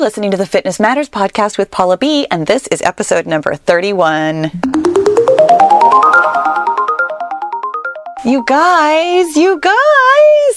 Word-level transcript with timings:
You're 0.00 0.06
listening 0.06 0.30
to 0.30 0.38
the 0.38 0.46
Fitness 0.46 0.80
Matters 0.80 1.10
podcast 1.10 1.58
with 1.58 1.70
Paula 1.70 1.98
B, 1.98 2.26
and 2.30 2.46
this 2.46 2.66
is 2.68 2.80
episode 2.80 3.26
number 3.26 3.54
31. 3.54 4.44
You 8.24 8.42
guys, 8.46 9.36
you 9.36 9.60
guys, 9.60 9.99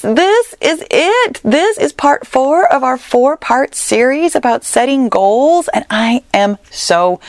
this 0.03 0.53
is 0.59 0.83
it. 0.91 1.39
This 1.45 1.77
is 1.77 1.93
part 1.93 2.27
four 2.27 2.67
of 2.67 2.83
our 2.83 2.97
four 2.97 3.37
part 3.37 3.73
series 3.73 4.35
about 4.35 4.65
setting 4.65 5.07
goals, 5.07 5.69
and 5.69 5.85
I 5.89 6.23
am 6.33 6.57
so 6.69 7.21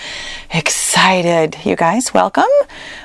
excited. 0.52 1.56
You 1.64 1.76
guys, 1.76 2.12
welcome. 2.12 2.50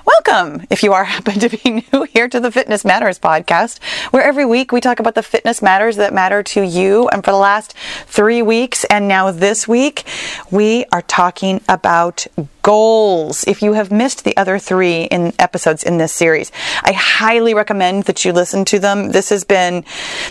Welcome. 0.07 0.65
If 0.71 0.81
you 0.81 0.93
are 0.93 1.03
happen 1.19 1.39
to 1.39 1.49
be 1.49 1.85
new 1.93 2.03
here 2.03 2.27
to 2.27 2.39
the 2.39 2.51
Fitness 2.51 2.83
Matters 2.83 3.19
podcast, 3.19 3.77
where 4.11 4.23
every 4.23 4.43
week 4.43 4.71
we 4.71 4.81
talk 4.81 4.99
about 4.99 5.13
the 5.13 5.21
fitness 5.21 5.61
matters 5.61 5.97
that 5.97 6.15
matter 6.15 6.41
to 6.41 6.63
you. 6.63 7.07
And 7.09 7.23
for 7.23 7.29
the 7.29 7.37
last 7.37 7.75
three 8.07 8.41
weeks, 8.41 8.85
and 8.85 9.07
now 9.07 9.29
this 9.29 9.67
week, 9.67 10.03
we 10.49 10.85
are 10.91 11.03
talking 11.03 11.61
about 11.69 12.25
goals. 12.69 13.43
If 13.47 13.63
you 13.63 13.73
have 13.73 13.89
missed 13.89 14.23
the 14.25 14.37
other 14.37 14.59
three 14.59 15.05
in 15.05 15.33
episodes 15.39 15.81
in 15.83 15.97
this 15.97 16.13
series, 16.13 16.51
I 16.83 16.91
highly 16.91 17.55
recommend 17.55 18.03
that 18.03 18.23
you 18.23 18.31
listen 18.31 18.63
to 18.65 18.77
them. 18.77 19.11
This 19.11 19.29
has 19.29 19.43
been 19.43 19.83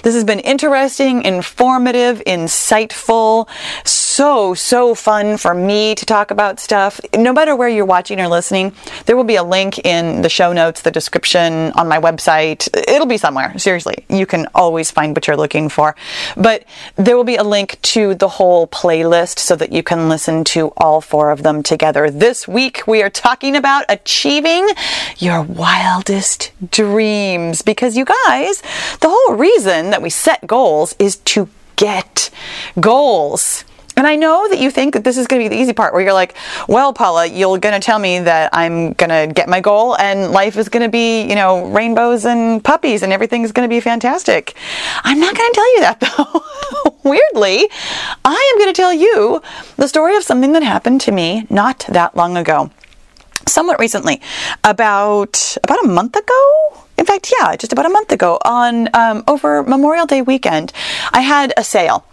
this 0.05 0.15
has 0.15 0.23
been 0.23 0.39
interesting, 0.39 1.25
informative, 1.25 2.23
insightful, 2.25 3.49
so 3.85 4.55
so 4.55 4.95
fun 4.95 5.37
for 5.37 5.53
me 5.53 5.97
to 5.97 6.07
talk 6.07 6.31
about 6.31 6.61
stuff. 6.61 7.01
No 7.13 7.33
matter 7.33 7.57
where 7.57 7.69
you're 7.69 7.93
watching 7.97 8.21
or 8.21 8.29
listening, 8.29 8.73
there 9.07 9.17
will 9.17 9.31
be 9.35 9.35
a 9.35 9.43
link 9.43 9.81
in 9.81 10.23
the 10.23 10.29
show 10.29 10.53
notes, 10.53 10.83
the 10.83 10.93
description 10.93 11.73
on 11.73 11.89
my 11.89 11.99
website. 11.99 12.69
It'll 12.87 13.13
be 13.17 13.19
somewhere. 13.19 13.59
Seriously, 13.59 14.05
you 14.09 14.27
can 14.27 14.47
always 14.55 14.93
find 14.93 15.17
what 15.17 15.27
you're 15.27 15.43
looking 15.45 15.69
for. 15.69 15.97
But 16.37 16.63
there 16.95 17.17
will 17.17 17.31
be 17.35 17.35
a 17.35 17.43
link 17.57 17.81
to 17.95 18.15
the 18.15 18.29
whole 18.29 18.69
playlist 18.69 19.41
so 19.41 19.57
that 19.57 19.73
you 19.73 19.83
can 19.83 20.09
listen 20.09 20.45
to 20.55 20.73
all 20.77 21.01
four 21.01 21.33
of 21.33 21.43
them 21.43 21.65
together. 21.65 22.11
This 22.11 22.28
week 22.47 22.87
we 22.87 23.03
are 23.03 23.09
talking 23.09 23.57
about 23.57 23.87
achieving 23.89 24.69
your 25.17 25.41
wildest 25.41 26.53
dreams 26.71 27.63
because 27.63 27.97
you 27.97 28.05
guys, 28.05 28.61
the 29.01 29.09
whole 29.09 29.35
reason 29.35 29.89
that 29.91 30.03
we 30.03 30.11
set 30.11 30.47
goals 30.47 30.95
is 30.99 31.17
to 31.17 31.49
get 31.77 32.29
goals. 32.79 33.65
And 33.99 34.07
I 34.07 34.15
know 34.15 34.49
that 34.49 34.61
you 34.61 34.71
think 34.71 34.95
that 34.95 35.03
this 35.03 35.19
is 35.19 35.27
going 35.27 35.43
to 35.43 35.49
be 35.51 35.57
the 35.57 35.61
easy 35.61 35.73
part 35.73 35.93
where 35.93 36.01
you're 36.01 36.13
like, 36.13 36.37
well, 36.69 36.93
Paula, 36.93 37.27
you're 37.27 37.59
going 37.59 37.75
to 37.75 37.85
tell 37.85 37.99
me 37.99 38.21
that 38.21 38.51
I'm 38.53 38.93
going 38.93 39.11
to 39.11 39.35
get 39.35 39.49
my 39.49 39.61
goal 39.61 39.99
and 39.99 40.31
life 40.31 40.57
is 40.57 40.69
going 40.69 40.85
to 40.85 40.89
be, 40.89 41.23
you 41.23 41.35
know, 41.35 41.67
rainbows 41.67 42.25
and 42.25 42.63
puppies 42.63 43.03
and 43.03 43.13
everything's 43.13 43.51
going 43.51 43.69
to 43.69 43.75
be 43.75 43.81
fantastic. 43.81 44.55
I'm 45.03 45.19
not 45.19 45.37
going 45.37 45.51
to 45.51 45.55
tell 45.55 45.75
you 45.75 45.81
that 45.81 46.01
though. 46.17 46.91
Weirdly, 47.03 47.69
I 48.25 48.53
am 48.53 48.59
going 48.61 48.73
to 48.73 48.81
tell 48.81 48.93
you 48.93 49.43
the 49.77 49.89
story 49.89 50.15
of 50.17 50.23
something 50.23 50.53
that 50.53 50.63
happened 50.63 51.01
to 51.03 51.11
me 51.11 51.45
not 51.51 51.85
that 51.89 52.17
long 52.17 52.37
ago. 52.37 52.71
Somewhat 53.49 53.81
recently, 53.81 54.21
about 54.63 55.57
about 55.65 55.85
a 55.85 55.89
month 55.89 56.15
ago, 56.15 56.85
in 56.99 57.07
fact, 57.07 57.33
yeah, 57.41 57.57
just 57.57 57.73
about 57.73 57.87
a 57.87 57.89
month 57.89 58.13
ago 58.13 58.39
on 58.45 58.89
um, 58.93 59.25
over 59.27 59.63
Memorial 59.63 60.05
Day 60.05 60.21
weekend, 60.21 60.73
I 61.13 61.21
had 61.21 61.55
a 61.57 61.65
sale, 61.65 62.05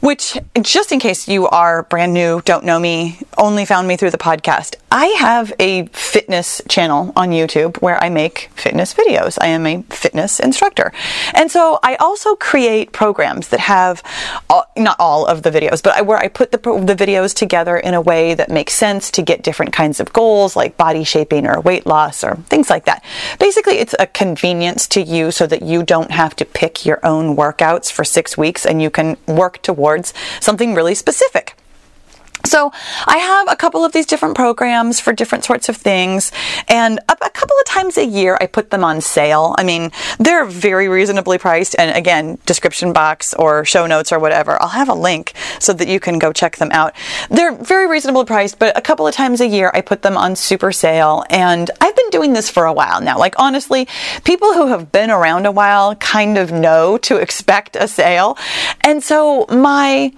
which, 0.00 0.38
just 0.60 0.92
in 0.92 1.00
case 1.00 1.28
you 1.28 1.48
are 1.48 1.82
brand 1.84 2.12
new, 2.12 2.40
don't 2.44 2.64
know 2.64 2.78
me, 2.78 3.20
only 3.36 3.64
found 3.64 3.88
me 3.88 3.96
through 3.96 4.10
the 4.10 4.18
podcast, 4.18 4.76
I 4.90 5.06
have 5.18 5.52
a 5.58 5.86
fitness 5.86 6.62
channel 6.68 7.12
on 7.14 7.30
YouTube 7.30 7.80
where 7.82 8.02
I 8.02 8.08
make 8.08 8.50
fitness 8.54 8.94
videos. 8.94 9.38
I 9.40 9.48
am 9.48 9.66
a 9.66 9.82
fitness 9.90 10.40
instructor. 10.40 10.92
And 11.34 11.50
so 11.50 11.78
I 11.82 11.96
also 11.96 12.36
create 12.36 12.92
programs 12.92 13.48
that 13.48 13.60
have, 13.60 14.02
all, 14.48 14.70
not 14.76 14.96
all 14.98 15.26
of 15.26 15.42
the 15.42 15.50
videos, 15.50 15.82
but 15.82 16.06
where 16.06 16.18
I 16.18 16.28
put 16.28 16.52
the, 16.52 16.58
the 16.58 16.94
videos 16.94 17.34
together 17.34 17.76
in 17.76 17.94
a 17.94 18.00
way 18.00 18.34
that 18.34 18.50
makes 18.50 18.74
sense 18.74 19.10
to 19.12 19.22
get 19.22 19.42
different 19.42 19.72
kinds 19.72 20.00
of 20.00 20.12
goals 20.12 20.56
like 20.56 20.76
body 20.76 21.04
shaping 21.04 21.46
or 21.46 21.60
weight 21.60 21.86
loss 21.86 22.24
or 22.24 22.36
things 22.48 22.70
like 22.70 22.86
that. 22.86 23.04
Basically, 23.38 23.78
it's 23.78 23.94
a 23.98 24.06
convenience 24.06 24.86
to 24.88 25.02
you 25.02 25.30
so 25.30 25.46
that 25.46 25.62
you 25.62 25.82
don't 25.82 26.10
have 26.10 26.34
to 26.36 26.44
pick 26.44 26.86
your 26.86 27.04
own 27.04 27.36
workouts 27.36 27.92
for 27.92 28.04
six 28.04 28.38
weeks 28.38 28.64
and 28.64 28.80
you 28.80 28.90
can 28.90 29.16
work 29.38 29.62
towards 29.62 30.12
something 30.40 30.74
really 30.74 30.94
specific. 30.94 31.57
So 32.44 32.72
I 33.06 33.18
have 33.18 33.50
a 33.50 33.56
couple 33.56 33.84
of 33.84 33.92
these 33.92 34.06
different 34.06 34.34
programs 34.34 35.00
for 35.00 35.12
different 35.12 35.44
sorts 35.44 35.68
of 35.68 35.76
things, 35.76 36.32
and 36.68 36.98
a, 37.08 37.16
couple 37.38 37.56
of 37.60 37.66
times 37.66 37.96
a 37.96 38.04
year 38.04 38.36
I 38.40 38.46
put 38.46 38.70
them 38.70 38.82
on 38.82 39.00
sale. 39.00 39.54
I 39.58 39.64
mean, 39.64 39.92
they're 40.18 40.44
very 40.44 40.88
reasonably 40.88 41.38
priced, 41.38 41.76
and 41.78 41.96
again, 41.96 42.38
description 42.46 42.92
box 42.92 43.34
or 43.34 43.64
show 43.64 43.86
notes 43.86 44.12
or 44.12 44.18
whatever, 44.18 44.60
I'll 44.60 44.68
have 44.68 44.88
a 44.88 44.94
link 44.94 45.34
so 45.60 45.72
that 45.74 45.88
you 45.88 46.00
can 46.00 46.18
go 46.18 46.32
check 46.32 46.56
them 46.56 46.70
out. 46.72 46.94
They're 47.30 47.54
very 47.54 47.86
reasonably 47.86 48.24
priced, 48.24 48.58
but 48.58 48.76
a 48.76 48.80
couple 48.80 49.06
of 49.06 49.14
times 49.14 49.40
a 49.40 49.46
year 49.46 49.70
I 49.74 49.82
put 49.82 50.02
them 50.02 50.16
on 50.16 50.34
super 50.36 50.72
sale, 50.72 51.24
and 51.30 51.70
I've 51.80 51.96
been 51.96 52.10
doing 52.10 52.32
this 52.32 52.50
for 52.50 52.64
a 52.64 52.72
while 52.72 53.00
now. 53.00 53.18
Like 53.18 53.34
honestly, 53.38 53.86
people 54.24 54.54
who 54.54 54.68
have 54.68 54.90
been 54.90 55.10
around 55.10 55.46
a 55.46 55.52
while 55.52 55.94
kind 55.96 56.38
of 56.38 56.50
know 56.50 56.98
to 56.98 57.16
expect 57.16 57.76
a 57.76 57.86
sale, 57.86 58.36
and 58.80 59.02
so 59.02 59.46
my 59.48 60.12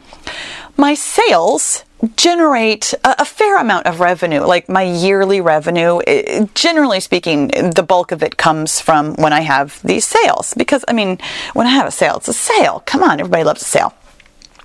my 0.76 0.94
sales 0.94 1.84
generate 2.16 2.94
a, 3.05 3.22
a, 3.22 3.25
fair 3.25 3.59
amount 3.59 3.87
of 3.87 4.00
revenue, 4.00 4.41
like 4.41 4.69
my 4.69 4.83
yearly 4.83 5.41
revenue. 5.41 6.00
It, 6.06 6.55
generally 6.55 7.00
speaking, 7.00 7.49
the 7.49 7.84
bulk 7.87 8.12
of 8.12 8.22
it 8.22 8.37
comes 8.37 8.81
from 8.81 9.15
when 9.15 9.33
I 9.33 9.41
have 9.41 9.81
these 9.83 10.06
sales. 10.06 10.55
Because, 10.55 10.84
I 10.89 10.93
mean, 10.93 11.19
when 11.55 11.66
I 11.66 11.71
have 11.71 11.87
a 11.87 11.91
sale, 11.91 12.16
it's 12.16 12.28
a 12.28 12.33
sale. 12.33 12.83
Come 12.87 13.03
on, 13.03 13.21
everybody 13.21 13.44
loves 13.44 13.62
a 13.62 13.66
sale. 13.66 13.94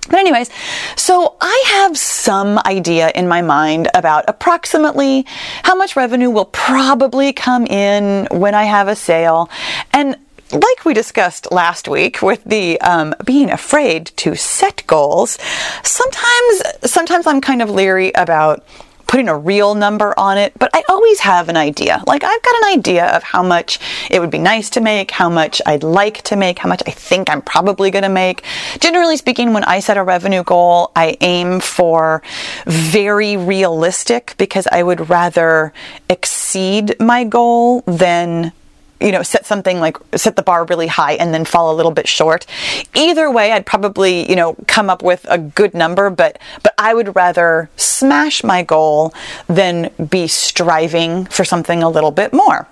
But, 0.08 0.20
anyways, 0.20 0.50
so 0.96 1.36
I 1.40 1.64
have 1.68 1.98
some 1.98 2.60
idea 2.64 3.10
in 3.14 3.26
my 3.26 3.42
mind 3.42 3.88
about 3.92 4.24
approximately 4.28 5.26
how 5.62 5.74
much 5.74 5.96
revenue 5.96 6.30
will 6.30 6.44
probably 6.46 7.32
come 7.32 7.66
in 7.66 8.28
when 8.30 8.54
I 8.54 8.64
have 8.64 8.88
a 8.88 8.96
sale. 8.96 9.50
And 9.92 10.16
like 10.52 10.84
we 10.84 10.94
discussed 10.94 11.50
last 11.50 11.88
week 11.88 12.22
with 12.22 12.42
the 12.44 12.80
um, 12.80 13.14
being 13.24 13.50
afraid 13.50 14.06
to 14.16 14.34
set 14.36 14.82
goals, 14.86 15.38
sometimes 15.82 16.62
sometimes 16.84 17.26
I'm 17.26 17.40
kind 17.40 17.62
of 17.62 17.70
leery 17.70 18.12
about 18.14 18.64
putting 19.06 19.28
a 19.28 19.38
real 19.38 19.74
number 19.74 20.18
on 20.18 20.36
it, 20.36 20.52
but 20.58 20.70
I 20.74 20.82
always 20.88 21.20
have 21.20 21.48
an 21.48 21.56
idea. 21.56 22.02
Like 22.06 22.24
I've 22.24 22.42
got 22.42 22.56
an 22.56 22.78
idea 22.78 23.06
of 23.16 23.22
how 23.22 23.42
much 23.42 23.78
it 24.10 24.20
would 24.20 24.30
be 24.30 24.38
nice 24.38 24.70
to 24.70 24.80
make, 24.80 25.10
how 25.10 25.28
much 25.28 25.62
I'd 25.64 25.82
like 25.82 26.22
to 26.22 26.36
make, 26.36 26.58
how 26.58 26.68
much 26.68 26.82
I 26.86 26.90
think 26.90 27.30
I'm 27.30 27.42
probably 27.42 27.90
going 27.90 28.02
to 28.02 28.08
make. 28.08 28.42
Generally 28.80 29.18
speaking, 29.18 29.52
when 29.52 29.64
I 29.64 29.80
set 29.80 29.96
a 29.96 30.02
revenue 30.02 30.42
goal, 30.42 30.90
I 30.96 31.16
aim 31.20 31.60
for 31.60 32.22
very 32.66 33.36
realistic 33.36 34.34
because 34.38 34.66
I 34.72 34.82
would 34.82 35.08
rather 35.08 35.72
exceed 36.08 36.98
my 37.00 37.24
goal 37.24 37.82
than 37.86 38.52
you 39.00 39.12
know, 39.12 39.22
set 39.22 39.44
something 39.44 39.78
like 39.78 39.98
set 40.14 40.36
the 40.36 40.42
bar 40.42 40.64
really 40.64 40.86
high 40.86 41.12
and 41.14 41.34
then 41.34 41.44
fall 41.44 41.72
a 41.72 41.76
little 41.76 41.92
bit 41.92 42.08
short. 42.08 42.46
Either 42.94 43.30
way, 43.30 43.52
I'd 43.52 43.66
probably, 43.66 44.28
you 44.28 44.36
know, 44.36 44.56
come 44.66 44.88
up 44.88 45.02
with 45.02 45.26
a 45.28 45.38
good 45.38 45.74
number, 45.74 46.08
but 46.10 46.38
but 46.62 46.74
I 46.78 46.94
would 46.94 47.14
rather 47.14 47.68
smash 47.76 48.42
my 48.42 48.62
goal 48.62 49.12
than 49.48 49.90
be 50.08 50.26
striving 50.26 51.26
for 51.26 51.44
something 51.44 51.82
a 51.82 51.90
little 51.90 52.10
bit 52.10 52.32
more. 52.32 52.66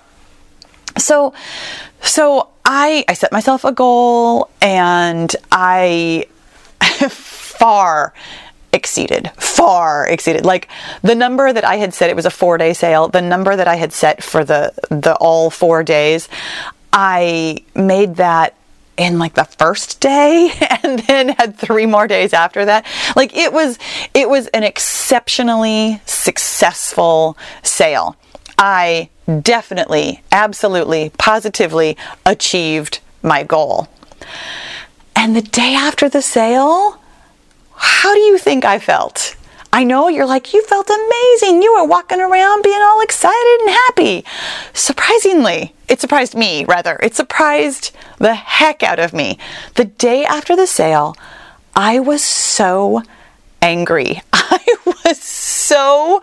So 0.97 1.33
so 2.01 2.49
I 2.63 3.05
I 3.07 3.13
set 3.13 3.31
myself 3.31 3.63
a 3.63 3.71
goal 3.71 4.49
and 4.61 5.35
I 5.51 6.25
far 7.09 8.13
exceeded, 8.75 9.31
far 9.37 10.07
exceeded. 10.07 10.45
Like 10.45 10.67
the 11.01 11.15
number 11.15 11.51
that 11.51 11.63
I 11.63 11.77
had 11.77 11.93
set, 11.93 12.09
it 12.09 12.15
was 12.15 12.25
a 12.25 12.31
four 12.31 12.57
day 12.57 12.73
sale. 12.73 13.07
The 13.07 13.21
number 13.21 13.55
that 13.55 13.67
I 13.67 13.75
had 13.75 13.93
set 13.93 14.21
for 14.21 14.43
the 14.43 14.73
the 14.89 15.15
all 15.15 15.49
four 15.49 15.83
days, 15.83 16.29
I 16.93 17.63
made 17.73 18.17
that 18.17 18.55
in 18.97 19.19
like 19.19 19.33
the 19.33 19.45
first 19.45 19.99
day 19.99 20.51
and 20.83 20.99
then 20.99 21.29
had 21.29 21.57
three 21.57 21.85
more 21.85 22.07
days 22.07 22.33
after 22.33 22.65
that. 22.65 22.85
Like 23.15 23.35
it 23.35 23.51
was 23.51 23.79
it 24.13 24.29
was 24.29 24.47
an 24.47 24.63
exceptionally 24.63 26.01
successful 26.05 27.37
sale. 27.63 28.15
I 28.57 29.09
definitely, 29.41 30.21
absolutely, 30.31 31.11
positively 31.17 31.97
achieved 32.25 32.99
my 33.21 33.43
goal. 33.43 33.87
And 35.15 35.35
the 35.35 35.41
day 35.41 35.73
after 35.73 36.07
the 36.07 36.21
sale, 36.21 36.99
how 37.75 38.13
do 38.13 38.19
you 38.19 38.37
think 38.37 38.65
I 38.65 38.79
felt? 38.79 39.35
I 39.75 39.83
know 39.83 40.07
you're 40.07 40.25
like, 40.25 40.53
you 40.53 40.63
felt 40.63 40.89
amazing. 40.89 41.61
You 41.61 41.73
were 41.73 41.85
walking 41.85 42.21
around 42.21 42.63
being 42.63 42.81
all 42.81 43.01
excited 43.01 43.57
and 43.61 43.69
happy. 43.71 44.25
Surprisingly, 44.73 45.75
it 45.89 45.99
surprised 45.99 46.33
me, 46.33 46.63
rather. 46.63 46.97
It 47.03 47.13
surprised 47.13 47.91
the 48.17 48.35
heck 48.35 48.83
out 48.83 48.99
of 48.99 49.11
me. 49.11 49.37
The 49.75 49.83
day 49.83 50.23
after 50.23 50.55
the 50.55 50.65
sale, 50.65 51.17
I 51.75 51.99
was 51.99 52.23
so 52.23 53.03
angry. 53.61 54.21
I 54.33 54.77
was 55.03 55.21
so 55.21 56.21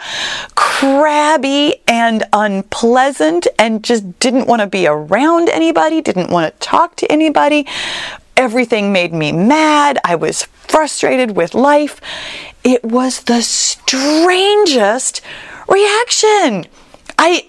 crabby 0.55 1.75
and 1.87 2.25
unpleasant 2.33 3.47
and 3.59 3.85
just 3.85 4.19
didn't 4.19 4.47
want 4.47 4.61
to 4.61 4.67
be 4.67 4.87
around 4.87 5.51
anybody, 5.51 6.01
didn't 6.01 6.31
want 6.31 6.53
to 6.53 6.59
talk 6.67 6.97
to 6.97 7.13
anybody 7.13 7.67
Everything 8.37 8.93
made 8.93 9.13
me 9.13 9.33
mad. 9.33 9.99
I 10.05 10.15
was 10.15 10.45
frustrated 10.45 11.37
with 11.37 11.55
life. 11.55 12.01
It 12.65 12.85
was 12.85 13.23
the 13.23 13.43
strangest 13.43 15.21
reaction. 15.69 16.67
I 17.25 17.47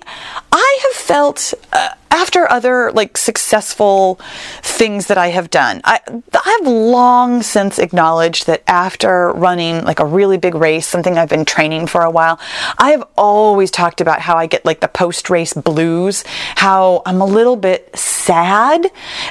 I 0.52 0.80
have 0.84 0.92
felt 0.92 1.56
uh, 1.74 1.90
after 2.12 2.48
other 2.52 2.92
like 2.92 3.18
successful 3.18 4.20
things 4.62 5.08
that 5.08 5.18
I 5.18 5.30
have 5.30 5.50
done. 5.50 5.82
I 5.84 6.00
I 6.32 6.58
have 6.60 6.68
long 6.68 7.42
since 7.42 7.80
acknowledged 7.80 8.46
that 8.46 8.62
after 8.68 9.32
running 9.32 9.84
like 9.84 10.00
a 10.00 10.06
really 10.06 10.38
big 10.38 10.54
race, 10.54 10.86
something 10.86 11.18
I've 11.18 11.30
been 11.30 11.44
training 11.44 11.88
for 11.88 12.02
a 12.02 12.12
while, 12.12 12.40
I 12.78 12.92
have 12.92 13.04
always 13.18 13.72
talked 13.72 14.00
about 14.00 14.22
how 14.22 14.36
I 14.36 14.46
get 14.46 14.64
like 14.64 14.80
the 14.80 14.88
post 14.88 15.32
race 15.32 15.54
blues, 15.56 16.24
how 16.56 17.02
I'm 17.08 17.20
a 17.20 17.26
little 17.26 17.56
bit 17.56 17.98
sad 17.98 18.86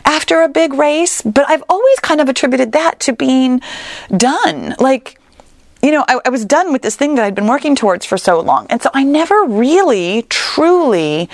after 0.04 0.42
a 0.42 0.48
big 0.48 0.74
race, 0.74 1.22
but 1.22 1.48
I've 1.48 1.62
always 1.68 2.00
kind 2.00 2.20
of 2.20 2.28
attributed 2.28 2.72
that 2.72 2.98
to 3.00 3.12
being 3.12 3.60
done. 4.16 4.74
Like 4.80 5.20
you 5.82 5.90
know, 5.90 6.04
I, 6.06 6.20
I, 6.24 6.28
was 6.28 6.44
done 6.44 6.72
with 6.72 6.82
this 6.82 6.94
thing 6.94 7.16
that 7.16 7.24
I'd 7.24 7.34
been 7.34 7.48
working 7.48 7.74
towards 7.74 8.06
for 8.06 8.16
so 8.16 8.40
long. 8.40 8.66
And 8.70 8.80
so 8.80 8.88
I 8.94 9.02
never 9.02 9.44
really, 9.44 10.24
truly 10.28 11.28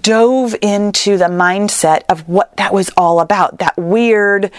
dove 0.00 0.54
into 0.62 1.18
the 1.18 1.24
mindset 1.24 2.02
of 2.08 2.28
what 2.28 2.56
that 2.58 2.72
was 2.72 2.90
all 2.96 3.18
about. 3.18 3.58
That 3.58 3.76
weird, 3.76 4.52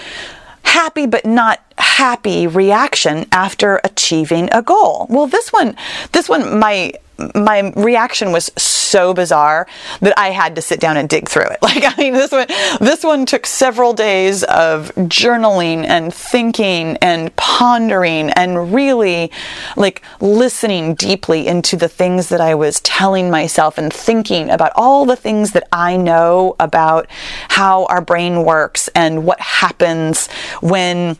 happy 0.63 1.05
but 1.05 1.25
not 1.25 1.61
happy 1.77 2.47
reaction 2.47 3.25
after 3.31 3.79
achieving 3.85 4.49
a 4.51 4.61
goal. 4.61 5.07
Well, 5.09 5.27
this 5.27 5.53
one, 5.53 5.77
this 6.11 6.27
one, 6.27 6.59
my 6.59 6.93
my 7.35 7.71
reaction 7.75 8.31
was 8.31 8.51
so 8.57 9.13
bizarre 9.13 9.67
that 10.01 10.17
I 10.17 10.29
had 10.29 10.55
to 10.55 10.61
sit 10.61 10.79
down 10.79 10.97
and 10.97 11.07
dig 11.07 11.29
through 11.29 11.43
it. 11.43 11.59
Like, 11.73 11.85
I 11.85 11.99
mean, 11.99 12.13
this 12.13 12.31
one, 12.31 12.45
this 12.79 13.03
one 13.03 13.25
took 13.25 13.47
several 13.47 13.93
days 13.93 14.43
of 14.43 14.93
journaling 14.95 15.85
and 15.85 16.13
thinking 16.13 16.97
and 16.97 17.35
pondering 17.35 18.29
and 18.31 18.71
really 18.71 19.31
like 19.75 20.03
listening 20.19 20.93
deeply 20.93 21.47
into 21.47 21.75
the 21.75 21.87
things 21.87 22.29
that 22.29 22.41
I 22.41 22.53
was 22.53 22.79
telling 22.81 23.31
myself 23.31 23.79
and 23.79 23.91
thinking 23.91 24.51
about 24.51 24.71
all 24.75 25.05
the 25.05 25.15
things 25.15 25.53
that 25.53 25.67
I 25.71 25.97
know 25.97 26.55
about 26.59 27.07
how 27.49 27.85
our 27.85 28.01
brain 28.01 28.43
works 28.43 28.87
and 28.93 29.25
what 29.25 29.39
happens 29.39 30.27
when 30.61 31.17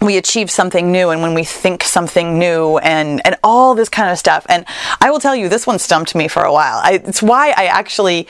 we 0.00 0.16
achieve 0.16 0.50
something 0.50 0.92
new 0.92 1.10
and 1.10 1.22
when 1.22 1.34
we 1.34 1.44
think 1.44 1.82
something 1.82 2.38
new 2.38 2.78
and 2.78 3.20
and 3.24 3.36
all 3.42 3.74
this 3.74 3.88
kind 3.88 4.10
of 4.10 4.18
stuff. 4.18 4.44
And 4.48 4.64
i 5.00 5.10
will 5.10 5.20
tell 5.20 5.34
you 5.34 5.48
this 5.48 5.66
one 5.66 5.78
stumped 5.78 6.14
me 6.14 6.28
for 6.28 6.42
a 6.42 6.52
while. 6.52 6.80
I, 6.82 7.00
it's 7.04 7.22
why 7.22 7.54
i 7.56 7.66
actually 7.66 8.26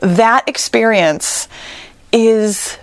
that 0.00 0.48
experience 0.48 1.48
is 2.12 2.76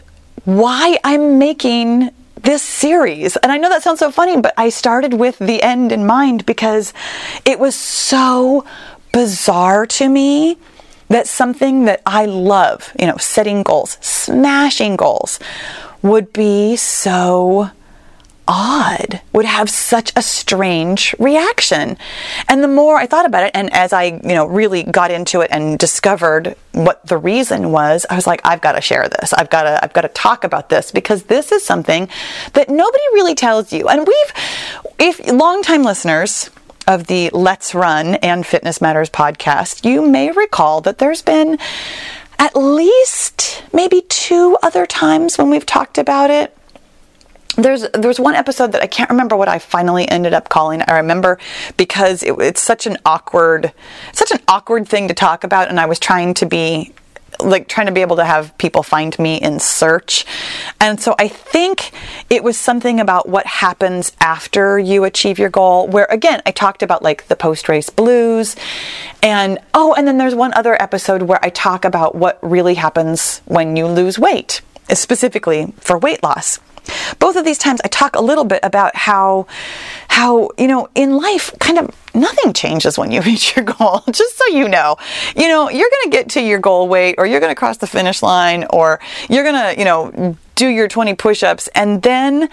why 0.45 0.97
i'm 1.03 1.37
making 1.37 2.09
this 2.41 2.61
series. 2.61 3.37
And 3.37 3.51
i 3.51 3.57
know 3.57 3.69
that 3.69 3.83
sounds 3.83 3.99
so 3.99 4.11
funny 4.11 4.39
but 4.41 4.53
i 4.57 4.69
started 4.69 5.13
with 5.13 5.37
the 5.39 5.61
end 5.61 5.91
in 5.91 6.05
mind 6.05 6.45
because 6.45 6.93
it 7.45 7.59
was 7.59 7.75
so 7.75 8.65
bizarre 9.11 9.85
to 9.85 10.09
me 10.09 10.57
that 11.09 11.27
something 11.27 11.85
that 11.85 12.01
i 12.05 12.25
love 12.25 12.91
you 12.99 13.05
know 13.05 13.17
setting 13.17 13.61
goals 13.61 13.97
smashing 14.01 14.95
goals 14.95 15.39
would 16.01 16.33
be 16.33 16.75
so 16.75 17.69
odd, 18.47 19.21
would 19.31 19.45
have 19.45 19.69
such 19.69 20.11
a 20.15 20.21
strange 20.21 21.15
reaction. 21.19 21.97
And 22.47 22.63
the 22.63 22.67
more 22.67 22.97
I 22.97 23.05
thought 23.05 23.25
about 23.25 23.43
it, 23.43 23.51
and 23.53 23.71
as 23.73 23.93
I, 23.93 24.05
you 24.05 24.33
know, 24.33 24.45
really 24.45 24.83
got 24.83 25.11
into 25.11 25.41
it 25.41 25.49
and 25.51 25.77
discovered 25.79 26.55
what 26.71 27.05
the 27.05 27.17
reason 27.17 27.71
was, 27.71 28.05
I 28.09 28.15
was 28.15 28.27
like, 28.27 28.41
I've 28.43 28.61
got 28.61 28.73
to 28.73 28.81
share 28.81 29.07
this. 29.07 29.33
I've 29.33 29.49
got 29.49 29.63
to, 29.63 29.83
I've 29.83 29.93
got 29.93 30.01
to 30.01 30.09
talk 30.09 30.43
about 30.43 30.69
this 30.69 30.91
because 30.91 31.23
this 31.23 31.51
is 31.51 31.63
something 31.63 32.09
that 32.53 32.69
nobody 32.69 33.03
really 33.13 33.35
tells 33.35 33.71
you. 33.71 33.87
And 33.87 34.07
we've, 34.07 34.33
if 34.99 35.25
longtime 35.31 35.83
listeners, 35.83 36.49
of 36.85 37.07
the 37.07 37.29
Let's 37.29 37.73
Run 37.73 38.15
and 38.15 38.45
Fitness 38.45 38.81
Matters 38.81 39.09
podcast, 39.09 39.89
you 39.89 40.05
may 40.05 40.31
recall 40.31 40.81
that 40.81 40.97
there's 40.97 41.21
been 41.21 41.57
at 42.39 42.55
least 42.57 43.63
maybe 43.71 44.01
two 44.09 44.57
other 44.61 44.85
times 44.85 45.37
when 45.37 45.49
we've 45.49 45.65
talked 45.65 45.97
about 45.97 46.29
it 46.29 46.55
there's 47.55 47.87
there's 47.93 48.19
one 48.19 48.35
episode 48.35 48.71
that 48.71 48.81
I 48.81 48.87
can't 48.87 49.09
remember 49.09 49.35
what 49.35 49.47
I 49.47 49.59
finally 49.59 50.07
ended 50.09 50.33
up 50.33 50.49
calling. 50.49 50.81
I 50.87 50.97
remember 50.97 51.37
because 51.77 52.23
it, 52.23 52.33
it's 52.39 52.61
such 52.61 52.87
an 52.87 52.97
awkward, 53.05 53.73
such 54.11 54.31
an 54.31 54.39
awkward 54.47 54.87
thing 54.87 55.07
to 55.07 55.13
talk 55.13 55.43
about, 55.43 55.69
and 55.69 55.79
I 55.79 55.85
was 55.85 55.99
trying 55.99 56.33
to 56.35 56.45
be 56.45 56.93
like 57.39 57.67
trying 57.67 57.87
to 57.87 57.91
be 57.91 58.01
able 58.01 58.15
to 58.15 58.25
have 58.25 58.57
people 58.57 58.83
find 58.83 59.17
me 59.19 59.37
in 59.37 59.59
search. 59.59 60.25
And 60.79 60.99
so 60.99 61.15
I 61.19 61.27
think 61.27 61.91
it 62.29 62.43
was 62.43 62.57
something 62.57 62.99
about 62.99 63.27
what 63.27 63.45
happens 63.45 64.11
after 64.19 64.79
you 64.79 65.03
achieve 65.03 65.39
your 65.39 65.49
goal, 65.49 65.87
where 65.87 66.05
again, 66.05 66.41
I 66.45 66.51
talked 66.51 66.83
about 66.83 67.03
like 67.03 67.27
the 67.27 67.35
post 67.35 67.69
race 67.69 67.89
blues. 67.89 68.55
And 69.21 69.59
oh, 69.73 69.93
and 69.93 70.07
then 70.07 70.17
there's 70.17 70.35
one 70.35 70.53
other 70.53 70.79
episode 70.81 71.23
where 71.23 71.43
I 71.43 71.49
talk 71.49 71.85
about 71.85 72.15
what 72.15 72.39
really 72.41 72.75
happens 72.75 73.39
when 73.45 73.75
you 73.75 73.87
lose 73.87 74.17
weight, 74.17 74.61
specifically 74.89 75.73
for 75.77 75.97
weight 75.97 76.23
loss 76.23 76.59
both 77.19 77.35
of 77.35 77.45
these 77.45 77.57
times 77.57 77.81
I 77.83 77.87
talk 77.87 78.15
a 78.15 78.21
little 78.21 78.43
bit 78.43 78.59
about 78.63 78.95
how 78.95 79.47
how 80.09 80.49
you 80.57 80.67
know 80.67 80.87
in 80.95 81.17
life 81.17 81.51
kind 81.59 81.77
of 81.79 81.89
nothing 82.13 82.53
changes 82.53 82.97
when 82.97 83.11
you 83.11 83.21
reach 83.29 83.55
your 83.55 83.65
goal 83.65 84.03
just 84.11 84.37
so 84.37 84.47
you 84.47 84.67
know. 84.67 84.95
You 85.35 85.47
know 85.47 85.69
you're 85.69 85.89
going 85.89 86.11
to 86.11 86.17
get 86.17 86.29
to 86.31 86.41
your 86.41 86.59
goal 86.59 86.87
weight 86.87 87.15
or 87.17 87.25
you're 87.25 87.39
going 87.39 87.51
to 87.51 87.55
cross 87.55 87.77
the 87.77 87.87
finish 87.87 88.21
line 88.21 88.65
or 88.69 88.99
you're 89.29 89.43
going 89.43 89.75
to 89.75 89.79
you 89.79 89.85
know 89.85 90.37
do 90.55 90.67
your 90.67 90.87
20 90.87 91.15
push-ups 91.15 91.67
and 91.73 92.01
then 92.03 92.49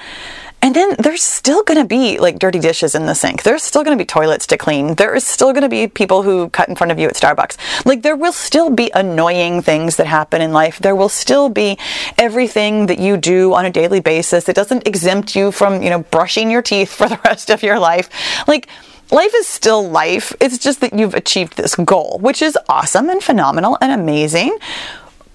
and 0.62 0.74
then 0.74 0.94
there's 0.98 1.22
still 1.22 1.62
going 1.62 1.80
to 1.80 1.86
be 1.86 2.18
like 2.18 2.38
dirty 2.38 2.58
dishes 2.58 2.94
in 2.94 3.06
the 3.06 3.14
sink. 3.14 3.42
There's 3.42 3.62
still 3.62 3.82
going 3.82 3.96
to 3.96 4.02
be 4.02 4.06
toilets 4.06 4.46
to 4.48 4.58
clean. 4.58 4.94
There 4.94 5.14
is 5.14 5.26
still 5.26 5.52
going 5.52 5.62
to 5.62 5.68
be 5.68 5.88
people 5.88 6.22
who 6.22 6.50
cut 6.50 6.68
in 6.68 6.76
front 6.76 6.92
of 6.92 6.98
you 6.98 7.08
at 7.08 7.14
Starbucks. 7.14 7.86
Like 7.86 8.02
there 8.02 8.16
will 8.16 8.32
still 8.32 8.68
be 8.68 8.90
annoying 8.94 9.62
things 9.62 9.96
that 9.96 10.06
happen 10.06 10.42
in 10.42 10.52
life. 10.52 10.78
There 10.78 10.94
will 10.94 11.08
still 11.08 11.48
be 11.48 11.78
everything 12.18 12.86
that 12.86 12.98
you 12.98 13.16
do 13.16 13.54
on 13.54 13.64
a 13.64 13.70
daily 13.70 14.00
basis. 14.00 14.48
It 14.48 14.56
doesn't 14.56 14.86
exempt 14.86 15.34
you 15.34 15.50
from, 15.50 15.82
you 15.82 15.88
know, 15.88 16.00
brushing 16.00 16.50
your 16.50 16.62
teeth 16.62 16.92
for 16.92 17.08
the 17.08 17.18
rest 17.24 17.48
of 17.48 17.62
your 17.62 17.78
life. 17.78 18.10
Like 18.46 18.68
life 19.10 19.32
is 19.34 19.46
still 19.46 19.88
life. 19.88 20.34
It's 20.40 20.58
just 20.58 20.82
that 20.82 20.92
you've 20.92 21.14
achieved 21.14 21.56
this 21.56 21.74
goal, 21.74 22.18
which 22.20 22.42
is 22.42 22.58
awesome 22.68 23.08
and 23.08 23.22
phenomenal 23.22 23.78
and 23.80 23.92
amazing. 23.92 24.56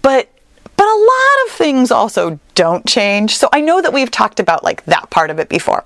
But 0.04 0.30
but 0.78 0.86
a 0.86 1.00
lot 1.00 1.48
of 1.48 1.52
things 1.54 1.90
also 1.90 2.40
don't 2.56 2.88
change. 2.88 3.36
So 3.38 3.48
I 3.54 3.62
know 3.62 3.82
that 3.82 3.94
we've 3.94 4.12
talked 4.12 4.40
about 4.40 4.64
like 4.64 4.84
that 4.86 5.10
part 5.10 5.30
of 5.30 5.40
it 5.40 5.50
before. 5.50 5.84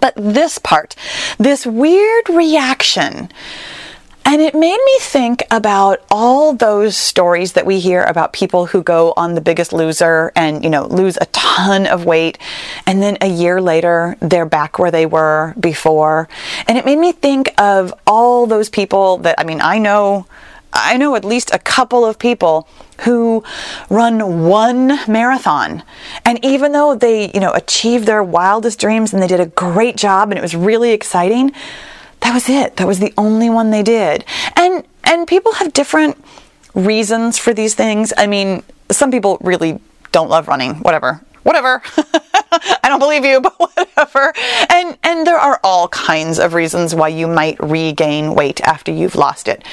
But 0.00 0.14
this 0.16 0.58
part, 0.58 0.94
this 1.38 1.66
weird 1.66 2.28
reaction, 2.28 3.28
and 4.24 4.40
it 4.40 4.54
made 4.54 4.78
me 4.84 4.98
think 5.00 5.42
about 5.50 6.04
all 6.10 6.52
those 6.52 6.96
stories 6.96 7.54
that 7.54 7.66
we 7.66 7.80
hear 7.80 8.04
about 8.04 8.32
people 8.32 8.66
who 8.66 8.82
go 8.82 9.12
on 9.16 9.34
the 9.34 9.40
biggest 9.40 9.72
loser 9.72 10.30
and, 10.36 10.62
you 10.62 10.70
know, 10.70 10.86
lose 10.86 11.16
a 11.20 11.26
ton 11.26 11.86
of 11.86 12.04
weight. 12.04 12.38
And 12.86 13.02
then 13.02 13.18
a 13.20 13.28
year 13.28 13.60
later, 13.60 14.16
they're 14.20 14.46
back 14.46 14.78
where 14.78 14.92
they 14.92 15.06
were 15.06 15.54
before. 15.58 16.28
And 16.68 16.78
it 16.78 16.84
made 16.84 16.98
me 16.98 17.10
think 17.10 17.52
of 17.58 17.92
all 18.06 18.46
those 18.46 18.68
people 18.68 19.16
that, 19.18 19.34
I 19.40 19.44
mean, 19.44 19.60
I 19.60 19.78
know, 19.78 20.26
I 20.72 20.96
know 20.96 21.16
at 21.16 21.24
least 21.24 21.52
a 21.52 21.58
couple 21.58 22.04
of 22.04 22.18
people 22.18 22.68
who 23.00 23.42
run 23.88 24.46
one 24.46 24.98
marathon. 25.08 25.82
And 26.24 26.42
even 26.44 26.72
though 26.72 26.94
they, 26.94 27.30
you 27.32 27.40
know, 27.40 27.52
achieved 27.52 28.06
their 28.06 28.22
wildest 28.22 28.78
dreams 28.78 29.12
and 29.12 29.22
they 29.22 29.26
did 29.26 29.40
a 29.40 29.46
great 29.46 29.96
job 29.96 30.30
and 30.30 30.38
it 30.38 30.42
was 30.42 30.54
really 30.54 30.92
exciting, 30.92 31.52
that 32.20 32.34
was 32.34 32.48
it. 32.48 32.76
That 32.76 32.86
was 32.86 32.98
the 32.98 33.12
only 33.16 33.48
one 33.50 33.70
they 33.70 33.82
did. 33.82 34.24
And 34.56 34.84
and 35.04 35.26
people 35.26 35.52
have 35.54 35.72
different 35.72 36.22
reasons 36.74 37.38
for 37.38 37.54
these 37.54 37.74
things. 37.74 38.12
I 38.16 38.26
mean, 38.26 38.62
some 38.90 39.10
people 39.10 39.38
really 39.40 39.80
don't 40.12 40.28
love 40.28 40.48
running, 40.48 40.76
whatever. 40.76 41.20
Whatever. 41.42 41.82
I 42.52 42.88
don't 42.88 42.98
believe 42.98 43.24
you, 43.24 43.40
but 43.40 43.58
whatever. 43.58 44.32
And 44.68 44.98
and 45.02 45.26
there 45.26 45.38
are 45.38 45.58
all 45.64 45.88
kinds 45.88 46.38
of 46.38 46.54
reasons 46.54 46.94
why 46.94 47.08
you 47.08 47.26
might 47.26 47.58
regain 47.60 48.34
weight 48.34 48.60
after 48.60 48.92
you've 48.92 49.16
lost 49.16 49.48
it 49.48 49.64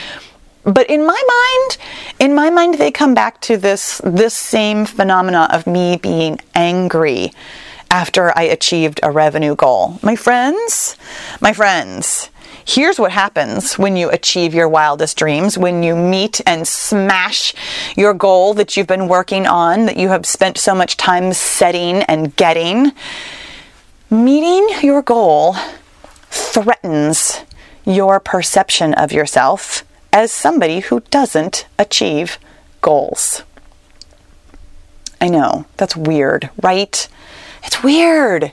but 0.67 0.89
in 0.89 1.05
my 1.05 1.21
mind 1.27 1.77
in 2.19 2.35
my 2.35 2.49
mind 2.49 2.75
they 2.75 2.91
come 2.91 3.13
back 3.13 3.39
to 3.41 3.57
this 3.57 4.01
this 4.03 4.35
same 4.35 4.85
phenomena 4.85 5.47
of 5.51 5.65
me 5.65 5.97
being 5.97 6.39
angry 6.53 7.31
after 7.89 8.37
I 8.37 8.43
achieved 8.43 8.99
a 9.01 9.11
revenue 9.11 9.55
goal. 9.55 9.99
My 10.03 10.15
friends, 10.15 10.97
my 11.39 11.53
friends, 11.53 12.29
here's 12.65 12.99
what 12.99 13.11
happens 13.11 13.77
when 13.79 13.95
you 13.95 14.09
achieve 14.09 14.53
your 14.53 14.67
wildest 14.67 15.17
dreams, 15.17 15.57
when 15.57 15.83
you 15.83 15.95
meet 15.95 16.41
and 16.45 16.67
smash 16.67 17.53
your 17.95 18.13
goal 18.13 18.53
that 18.55 18.75
you've 18.75 18.87
been 18.87 19.07
working 19.07 19.47
on, 19.47 19.85
that 19.85 19.95
you 19.95 20.09
have 20.09 20.25
spent 20.25 20.57
so 20.57 20.75
much 20.75 20.97
time 20.97 21.31
setting 21.33 22.03
and 22.03 22.35
getting. 22.35 22.91
Meeting 24.09 24.67
your 24.81 25.01
goal 25.01 25.55
threatens 26.29 27.41
your 27.85 28.19
perception 28.19 28.93
of 28.95 29.13
yourself 29.13 29.86
as 30.11 30.31
somebody 30.31 30.79
who 30.79 31.01
doesn't 31.09 31.67
achieve 31.77 32.37
goals. 32.81 33.43
I 35.19 35.29
know, 35.29 35.65
that's 35.77 35.95
weird, 35.95 36.49
right? 36.61 37.07
It's 37.63 37.83
weird. 37.83 38.51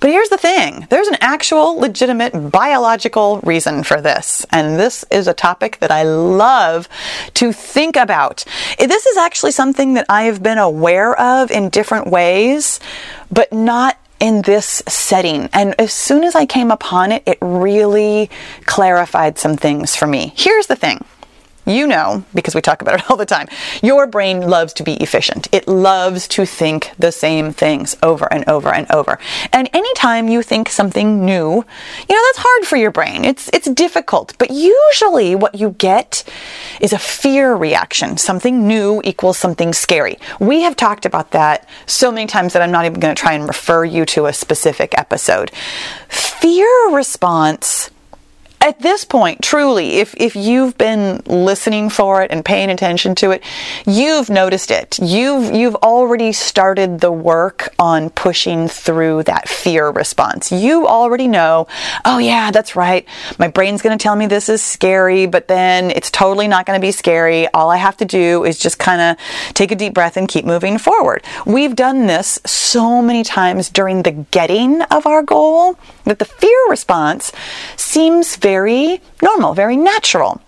But 0.00 0.10
here's 0.10 0.28
the 0.28 0.38
thing 0.38 0.86
there's 0.90 1.08
an 1.08 1.16
actual, 1.20 1.76
legitimate 1.76 2.50
biological 2.50 3.40
reason 3.40 3.82
for 3.82 4.00
this. 4.00 4.44
And 4.50 4.78
this 4.78 5.04
is 5.10 5.26
a 5.26 5.34
topic 5.34 5.78
that 5.80 5.90
I 5.90 6.02
love 6.02 6.88
to 7.34 7.52
think 7.52 7.96
about. 7.96 8.44
This 8.78 9.06
is 9.06 9.16
actually 9.16 9.52
something 9.52 9.94
that 9.94 10.06
I 10.08 10.24
have 10.24 10.42
been 10.42 10.58
aware 10.58 11.18
of 11.18 11.50
in 11.50 11.70
different 11.70 12.08
ways, 12.08 12.78
but 13.30 13.52
not 13.52 13.98
in 14.20 14.42
this 14.42 14.82
setting. 14.88 15.48
And 15.52 15.74
as 15.80 15.92
soon 15.92 16.24
as 16.24 16.34
I 16.34 16.46
came 16.46 16.70
upon 16.70 17.12
it, 17.12 17.22
it 17.26 17.38
really 17.40 18.30
clarified 18.64 19.38
some 19.38 19.56
things 19.56 19.94
for 19.96 20.06
me. 20.06 20.32
Here's 20.36 20.66
the 20.66 20.76
thing 20.76 21.04
you 21.66 21.86
know, 21.86 22.24
because 22.32 22.54
we 22.54 22.60
talk 22.60 22.80
about 22.80 23.00
it 23.00 23.04
all 23.10 23.16
the 23.16 23.26
time, 23.26 23.48
your 23.82 24.06
brain 24.06 24.40
loves 24.40 24.72
to 24.74 24.82
be 24.82 24.94
efficient. 24.94 25.48
It 25.52 25.66
loves 25.68 26.28
to 26.28 26.46
think 26.46 26.92
the 26.98 27.12
same 27.12 27.52
things 27.52 27.96
over 28.02 28.32
and 28.32 28.48
over 28.48 28.72
and 28.72 28.90
over. 28.90 29.18
And 29.52 29.68
anytime 29.72 30.28
you 30.28 30.42
think 30.42 30.68
something 30.68 31.24
new, 31.24 31.54
you 32.08 32.14
know, 32.14 32.22
that's 32.28 32.38
hard 32.38 32.66
for 32.66 32.76
your 32.76 32.90
brain. 32.90 33.24
It's, 33.24 33.50
it's 33.52 33.68
difficult. 33.70 34.34
But 34.38 34.50
usually 34.50 35.34
what 35.34 35.56
you 35.56 35.70
get 35.70 36.24
is 36.80 36.92
a 36.92 36.98
fear 36.98 37.54
reaction. 37.54 38.16
Something 38.16 38.66
new 38.66 39.00
equals 39.04 39.36
something 39.36 39.72
scary. 39.72 40.18
We 40.38 40.62
have 40.62 40.76
talked 40.76 41.04
about 41.04 41.32
that 41.32 41.68
so 41.86 42.12
many 42.12 42.26
times 42.26 42.52
that 42.52 42.62
I'm 42.62 42.70
not 42.70 42.84
even 42.84 43.00
going 43.00 43.14
to 43.14 43.20
try 43.20 43.32
and 43.32 43.46
refer 43.46 43.84
you 43.84 44.04
to 44.06 44.26
a 44.26 44.32
specific 44.32 44.96
episode. 44.96 45.50
Fear 46.08 46.90
response 46.92 47.90
at 48.60 48.80
this 48.80 49.04
point, 49.04 49.42
truly, 49.42 49.96
if, 49.98 50.14
if 50.16 50.34
you've 50.34 50.76
been 50.78 51.22
listening 51.26 51.90
for 51.90 52.22
it 52.22 52.30
and 52.30 52.44
paying 52.44 52.70
attention 52.70 53.14
to 53.16 53.30
it, 53.30 53.42
you've 53.86 54.30
noticed 54.30 54.70
it. 54.70 54.98
You've, 55.00 55.54
you've 55.54 55.76
already 55.76 56.32
started 56.32 57.00
the 57.00 57.12
work 57.12 57.74
on 57.78 58.10
pushing 58.10 58.68
through 58.68 59.24
that 59.24 59.48
fear 59.48 59.90
response. 59.90 60.50
You 60.50 60.86
already 60.86 61.28
know, 61.28 61.68
oh 62.04 62.18
yeah, 62.18 62.50
that's 62.50 62.74
right. 62.74 63.06
My 63.38 63.48
brain's 63.48 63.82
going 63.82 63.96
to 63.96 64.02
tell 64.02 64.16
me 64.16 64.26
this 64.26 64.48
is 64.48 64.62
scary, 64.62 65.26
but 65.26 65.48
then 65.48 65.90
it's 65.90 66.10
totally 66.10 66.48
not 66.48 66.66
going 66.66 66.80
to 66.80 66.84
be 66.84 66.92
scary. 66.92 67.46
All 67.48 67.70
I 67.70 67.76
have 67.76 67.96
to 67.98 68.04
do 68.04 68.44
is 68.44 68.58
just 68.58 68.78
kind 68.78 69.00
of 69.00 69.54
take 69.54 69.70
a 69.70 69.76
deep 69.76 69.94
breath 69.94 70.16
and 70.16 70.28
keep 70.28 70.44
moving 70.44 70.78
forward. 70.78 71.22
We've 71.44 71.76
done 71.76 72.06
this 72.06 72.38
so 72.44 73.02
many 73.02 73.22
times 73.22 73.70
during 73.70 74.02
the 74.02 74.12
getting 74.30 74.82
of 74.82 75.06
our 75.06 75.22
goal 75.22 75.78
that 76.04 76.18
the 76.18 76.24
fear 76.24 76.58
response 76.68 77.32
seems 77.76 78.36
very 78.46 79.00
normal, 79.20 79.54
very 79.54 79.76
natural. 79.76 80.40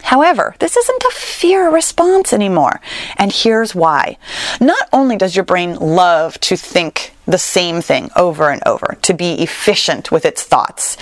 However, 0.00 0.54
this 0.60 0.78
isn't 0.78 1.02
a 1.02 1.10
fear 1.10 1.68
response 1.70 2.32
anymore. 2.32 2.80
And 3.18 3.30
here's 3.30 3.74
why. 3.74 4.16
Not 4.60 4.88
only 4.94 5.16
does 5.18 5.36
your 5.36 5.44
brain 5.44 5.74
love 5.74 6.40
to 6.48 6.56
think 6.56 7.12
the 7.26 7.36
same 7.36 7.82
thing 7.82 8.08
over 8.16 8.48
and 8.48 8.62
over, 8.66 8.96
to 9.02 9.12
be 9.12 9.42
efficient 9.42 10.10
with 10.10 10.24
its 10.24 10.42
thoughts, 10.42 10.96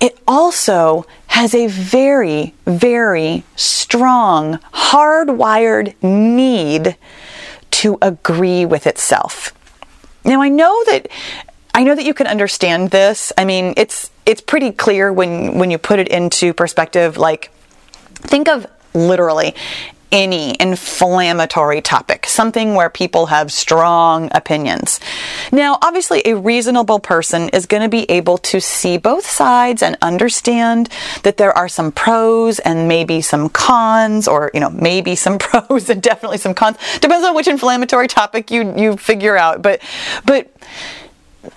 it 0.00 0.18
also 0.26 1.04
has 1.26 1.54
a 1.54 1.66
very, 1.66 2.54
very 2.64 3.44
strong, 3.56 4.58
hardwired 4.72 5.94
need 6.02 6.96
to 7.82 7.98
agree 8.00 8.64
with 8.64 8.86
itself. 8.86 9.52
Now, 10.24 10.40
I 10.40 10.48
know 10.48 10.74
that 10.84 11.08
I 11.76 11.84
know 11.84 11.94
that 11.94 12.06
you 12.06 12.14
can 12.14 12.26
understand 12.26 12.90
this. 12.90 13.34
I 13.36 13.44
mean, 13.44 13.74
it's 13.76 14.10
it's 14.24 14.40
pretty 14.40 14.72
clear 14.72 15.12
when 15.12 15.58
when 15.58 15.70
you 15.70 15.76
put 15.76 15.98
it 15.98 16.08
into 16.08 16.54
perspective 16.54 17.18
like 17.18 17.50
think 18.14 18.48
of 18.48 18.66
literally 18.94 19.54
any 20.10 20.56
inflammatory 20.58 21.82
topic, 21.82 22.24
something 22.24 22.74
where 22.74 22.88
people 22.88 23.26
have 23.26 23.52
strong 23.52 24.30
opinions. 24.32 25.00
Now, 25.52 25.78
obviously, 25.82 26.22
a 26.24 26.34
reasonable 26.34 26.98
person 26.98 27.50
is 27.50 27.66
going 27.66 27.82
to 27.82 27.90
be 27.90 28.10
able 28.10 28.38
to 28.38 28.58
see 28.58 28.96
both 28.96 29.26
sides 29.26 29.82
and 29.82 29.98
understand 30.00 30.88
that 31.24 31.36
there 31.36 31.52
are 31.52 31.68
some 31.68 31.92
pros 31.92 32.58
and 32.60 32.88
maybe 32.88 33.20
some 33.20 33.50
cons, 33.50 34.26
or, 34.28 34.50
you 34.54 34.60
know, 34.60 34.70
maybe 34.70 35.14
some 35.16 35.38
pros 35.40 35.90
and 35.90 36.00
definitely 36.02 36.38
some 36.38 36.54
cons. 36.54 36.78
Depends 37.00 37.26
on 37.26 37.34
which 37.34 37.48
inflammatory 37.48 38.08
topic 38.08 38.50
you, 38.50 38.74
you 38.78 38.96
figure 38.96 39.36
out. 39.36 39.60
But, 39.60 39.82
but, 40.24 40.50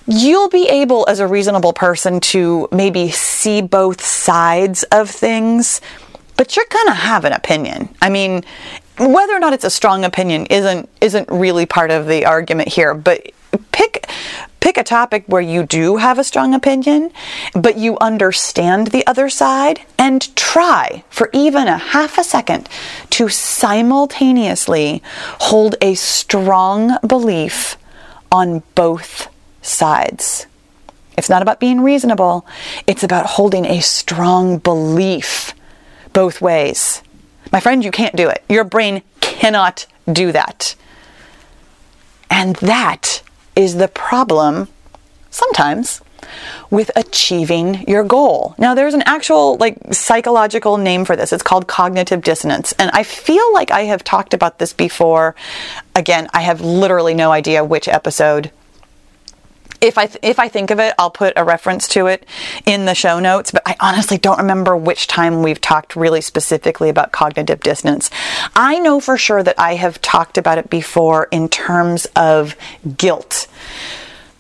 you'll 0.08 0.50
be 0.50 0.67
able, 0.69 1.05
as 1.08 1.19
a 1.19 1.27
reasonable 1.27 1.74
person, 1.74 2.19
to 2.22 2.67
maybe 2.72 3.12
see 3.12 3.62
both 3.62 4.01
sides 4.01 4.84
of 4.84 5.10
things, 5.10 5.81
but 6.38 6.55
you're 6.55 6.65
gonna 6.69 6.93
have 6.93 7.25
an 7.25 7.34
opinion. 7.34 7.93
I 8.01 8.10
mean, 8.10 8.43
whether 8.98 9.34
or 9.34 9.39
not 9.39 9.53
it's 9.53 9.63
a 9.63 9.69
strong 9.69 10.03
opinion 10.03 10.46
isn't 10.48 10.89
isn't 11.01 11.29
really 11.29 11.65
part 11.65 11.91
of 11.91 12.08
the 12.08 12.25
argument 12.25 12.69
here, 12.69 12.93
but 12.93 13.31
pick 13.72 14.10
pick 14.60 14.77
a 14.77 14.84
topic 14.84 15.24
where 15.27 15.41
you 15.41 15.63
do 15.63 15.98
have 15.98 16.19
a 16.19 16.24
strong 16.24 16.53
opinion, 16.53 17.12
but 17.53 17.77
you 17.77 17.98
understand 18.00 18.88
the 18.88 19.08
other 19.08 19.29
side 19.29 19.81
and 19.98 20.36
try 20.36 21.03
for 21.10 21.29
even 21.34 21.67
a 21.67 21.77
half 21.77 22.17
a 22.17 22.24
second 22.24 22.67
to 23.10 23.29
simultaneously 23.29 25.01
hold 25.39 25.75
a 25.81 25.96
strong 25.96 26.98
belief 27.08 27.77
on 28.31 28.62
both 28.75 29.29
sides. 29.61 30.45
It's 31.17 31.29
not 31.29 31.41
about 31.41 31.59
being 31.59 31.81
reasonable, 31.81 32.45
it's 32.87 33.03
about 33.03 33.25
holding 33.25 33.65
a 33.65 33.81
strong 33.81 34.57
belief 34.57 35.53
both 36.13 36.41
ways. 36.41 37.01
My 37.51 37.59
friend, 37.59 37.83
you 37.83 37.91
can't 37.91 38.15
do 38.15 38.29
it. 38.29 38.43
Your 38.47 38.63
brain 38.63 39.01
cannot 39.19 39.85
do 40.11 40.31
that. 40.31 40.75
And 42.29 42.55
that 42.57 43.21
is 43.55 43.75
the 43.75 43.87
problem 43.87 44.67
sometimes 45.29 46.01
with 46.69 46.91
achieving 46.95 47.83
your 47.87 48.03
goal. 48.03 48.55
Now 48.57 48.75
there's 48.75 48.93
an 48.93 49.03
actual 49.05 49.57
like 49.57 49.93
psychological 49.93 50.77
name 50.77 51.05
for 51.05 51.15
this. 51.15 51.33
It's 51.33 51.43
called 51.43 51.67
cognitive 51.67 52.21
dissonance. 52.21 52.71
And 52.73 52.91
I 52.91 53.03
feel 53.03 53.53
like 53.53 53.71
I 53.71 53.81
have 53.81 54.03
talked 54.03 54.33
about 54.33 54.59
this 54.59 54.73
before. 54.73 55.35
Again, 55.95 56.27
I 56.33 56.41
have 56.41 56.61
literally 56.61 57.13
no 57.13 57.31
idea 57.31 57.63
which 57.63 57.87
episode 57.87 58.51
if 59.81 59.98
I 59.98 60.07
th- 60.07 60.19
if 60.21 60.39
I 60.39 60.48
think 60.48 60.71
of 60.71 60.79
it, 60.79 60.93
I'll 60.98 61.12
put 61.12 61.33
a 61.36 61.43
reference 61.43 61.88
to 61.89 62.07
it 62.07 62.25
in 62.65 62.86
the 62.86 62.95
show 62.95 63.19
notes. 63.19 63.51
But 63.51 63.63
I 63.65 63.75
honestly 63.79 64.17
don't 64.17 64.38
remember 64.38 64.75
which 64.75 65.07
time 65.07 65.41
we've 65.41 65.62
talked 65.62 65.95
really 65.95 66.21
specifically 66.21 66.89
about 66.89 67.12
cognitive 67.12 67.62
dissonance. 67.62 68.09
I 68.55 68.79
know 68.79 69.00
for 69.00 69.17
sure 69.17 69.43
that 69.43 69.59
I 69.59 69.75
have 69.75 70.01
talked 70.01 70.38
about 70.38 70.57
it 70.57 70.69
before 70.69 71.27
in 71.31 71.50
terms 71.50 72.05
of 72.15 72.55
guilt. 72.98 73.48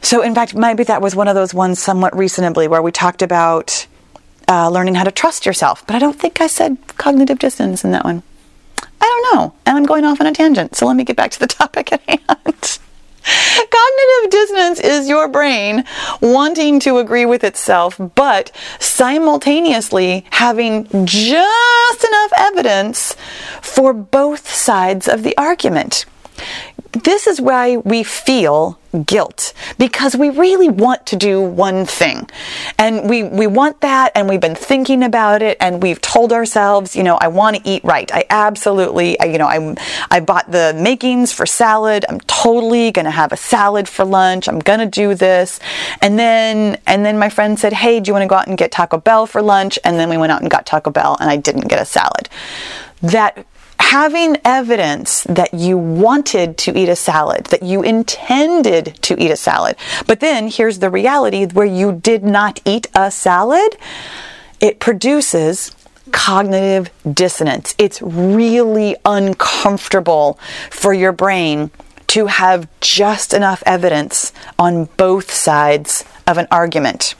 So, 0.01 0.21
in 0.21 0.33
fact, 0.33 0.55
maybe 0.55 0.83
that 0.85 1.01
was 1.01 1.15
one 1.15 1.27
of 1.27 1.35
those 1.35 1.53
ones 1.53 1.79
somewhat 1.79 2.17
recently 2.17 2.67
where 2.67 2.81
we 2.81 2.91
talked 2.91 3.21
about 3.21 3.85
uh, 4.47 4.69
learning 4.69 4.95
how 4.95 5.03
to 5.03 5.11
trust 5.11 5.45
yourself. 5.45 5.85
But 5.85 5.95
I 5.95 5.99
don't 5.99 6.17
think 6.19 6.41
I 6.41 6.47
said 6.47 6.77
cognitive 6.97 7.39
dissonance 7.39 7.83
in 7.83 7.91
that 7.91 8.05
one. 8.05 8.23
I 9.01 9.05
don't 9.05 9.35
know. 9.35 9.53
And 9.65 9.77
I'm 9.77 9.85
going 9.85 10.05
off 10.05 10.21
on 10.21 10.27
a 10.27 10.33
tangent. 10.33 10.75
So 10.75 10.85
let 10.85 10.95
me 10.95 11.03
get 11.03 11.15
back 11.15 11.31
to 11.31 11.39
the 11.39 11.47
topic 11.47 11.91
at 11.91 12.01
hand. 12.01 12.79
Cognitive 13.55 14.31
dissonance 14.31 14.79
is 14.79 15.09
your 15.09 15.27
brain 15.27 15.83
wanting 16.21 16.79
to 16.81 16.97
agree 16.97 17.25
with 17.25 17.43
itself, 17.43 17.99
but 18.15 18.51
simultaneously 18.79 20.25
having 20.31 20.87
just 21.05 22.03
enough 22.03 22.31
evidence 22.37 23.15
for 23.61 23.93
both 23.93 24.49
sides 24.49 25.07
of 25.07 25.23
the 25.23 25.37
argument. 25.37 26.05
This 26.91 27.27
is 27.27 27.39
why 27.39 27.77
we 27.77 28.03
feel 28.03 28.79
guilt 29.05 29.53
because 29.77 30.15
we 30.15 30.31
really 30.31 30.69
want 30.69 31.05
to 31.05 31.15
do 31.15 31.39
one 31.39 31.85
thing. 31.85 32.27
And 32.79 33.07
we, 33.07 33.21
we 33.21 33.45
want 33.45 33.81
that 33.81 34.11
and 34.15 34.27
we've 34.27 34.41
been 34.41 34.55
thinking 34.55 35.03
about 35.03 35.43
it 35.43 35.57
and 35.61 35.83
we've 35.83 36.01
told 36.01 36.33
ourselves, 36.33 36.95
you 36.95 37.03
know, 37.03 37.17
I 37.21 37.27
want 37.27 37.57
to 37.57 37.69
eat 37.69 37.83
right. 37.83 38.11
I 38.11 38.25
absolutely, 38.31 39.19
I, 39.19 39.25
you 39.25 39.37
know, 39.37 39.45
I, 39.45 39.75
I 40.09 40.19
bought 40.19 40.51
the 40.51 40.73
makings 40.75 41.31
for 41.31 41.45
salad. 41.45 42.05
I'm 42.09 42.19
totally 42.21 42.91
going 42.91 43.05
to 43.05 43.11
have 43.11 43.31
a 43.31 43.37
salad 43.37 43.87
for 43.87 44.03
lunch. 44.03 44.47
I'm 44.47 44.59
going 44.59 44.79
to 44.79 44.87
do 44.87 45.13
this. 45.13 45.59
And 46.01 46.17
then, 46.17 46.81
and 46.87 47.05
then 47.05 47.19
my 47.19 47.29
friend 47.29 47.59
said, 47.59 47.73
Hey, 47.73 47.99
do 47.99 48.09
you 48.09 48.13
want 48.13 48.23
to 48.23 48.27
go 48.27 48.35
out 48.35 48.47
and 48.47 48.57
get 48.57 48.71
Taco 48.71 48.97
Bell 48.97 49.27
for 49.27 49.43
lunch? 49.43 49.77
And 49.83 49.99
then 49.99 50.09
we 50.09 50.17
went 50.17 50.31
out 50.31 50.41
and 50.41 50.49
got 50.49 50.65
Taco 50.65 50.89
Bell 50.89 51.17
and 51.19 51.29
I 51.29 51.37
didn't 51.37 51.67
get 51.67 51.79
a 51.79 51.85
salad. 51.85 52.29
That 53.03 53.45
having 53.79 54.37
evidence 54.45 55.23
that 55.23 55.53
you 55.53 55.77
wanted 55.77 56.57
to 56.59 56.77
eat 56.77 56.89
a 56.89 56.95
salad, 56.95 57.45
that 57.45 57.63
you 57.63 57.81
intended 57.81 58.97
to 59.01 59.21
eat 59.21 59.31
a 59.31 59.35
salad, 59.35 59.75
but 60.05 60.19
then 60.19 60.47
here's 60.47 60.79
the 60.79 60.89
reality 60.89 61.45
where 61.47 61.65
you 61.65 61.93
did 61.93 62.23
not 62.23 62.59
eat 62.65 62.87
a 62.93 63.09
salad, 63.09 63.77
it 64.59 64.79
produces 64.79 65.75
cognitive 66.11 66.91
dissonance. 67.13 67.75
It's 67.77 68.01
really 68.01 68.95
uncomfortable 69.05 70.39
for 70.69 70.93
your 70.93 71.11
brain 71.11 71.71
to 72.07 72.25
have 72.25 72.67
just 72.81 73.33
enough 73.33 73.61
evidence 73.65 74.33
on 74.57 74.85
both 74.97 75.31
sides 75.31 76.03
of 76.25 76.37
an 76.37 76.47
argument. 76.51 77.15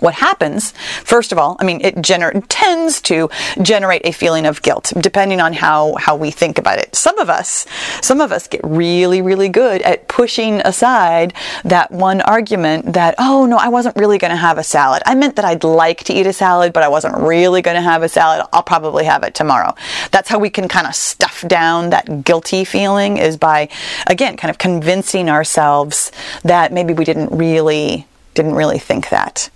What 0.00 0.14
happens 0.14 0.72
first 1.04 1.32
of 1.32 1.38
all 1.38 1.56
i 1.60 1.64
mean 1.64 1.80
it 1.82 1.96
gener- 1.96 2.44
tends 2.48 3.00
to 3.00 3.28
generate 3.62 4.02
a 4.04 4.12
feeling 4.12 4.46
of 4.46 4.62
guilt 4.62 4.92
depending 5.00 5.40
on 5.40 5.52
how 5.52 5.94
how 5.96 6.16
we 6.16 6.30
think 6.30 6.58
about 6.58 6.78
it. 6.78 6.94
Some 6.94 7.18
of 7.18 7.28
us 7.28 7.66
some 8.02 8.20
of 8.20 8.32
us 8.32 8.48
get 8.48 8.60
really 8.64 9.22
really 9.22 9.48
good 9.48 9.82
at 9.82 10.08
pushing 10.08 10.60
aside 10.60 11.34
that 11.64 11.90
one 11.90 12.20
argument 12.20 12.92
that 12.94 13.14
oh 13.18 13.46
no 13.46 13.56
i 13.56 13.68
wasn't 13.68 13.96
really 13.96 14.18
going 14.18 14.30
to 14.30 14.36
have 14.36 14.58
a 14.58 14.62
salad. 14.62 15.02
I 15.06 15.14
meant 15.14 15.36
that 15.36 15.44
i'd 15.44 15.64
like 15.64 16.04
to 16.04 16.12
eat 16.12 16.26
a 16.26 16.32
salad 16.32 16.72
but 16.72 16.82
i 16.82 16.88
wasn't 16.88 17.16
really 17.16 17.62
going 17.62 17.76
to 17.76 17.80
have 17.80 18.02
a 18.02 18.08
salad. 18.08 18.46
I'll 18.52 18.62
probably 18.62 19.04
have 19.04 19.22
it 19.22 19.34
tomorrow. 19.34 19.74
That's 20.10 20.28
how 20.28 20.38
we 20.38 20.50
can 20.50 20.68
kind 20.68 20.86
of 20.86 20.94
stuff 20.94 21.44
down 21.46 21.90
that 21.90 22.24
guilty 22.24 22.64
feeling 22.64 23.16
is 23.16 23.36
by 23.36 23.68
again 24.06 24.36
kind 24.36 24.50
of 24.50 24.58
convincing 24.58 25.28
ourselves 25.28 26.12
that 26.44 26.72
maybe 26.72 26.92
we 26.92 27.04
didn't 27.04 27.30
really 27.36 28.06
didn't 28.34 28.54
really 28.54 28.78
think 28.78 29.08
that 29.10 29.50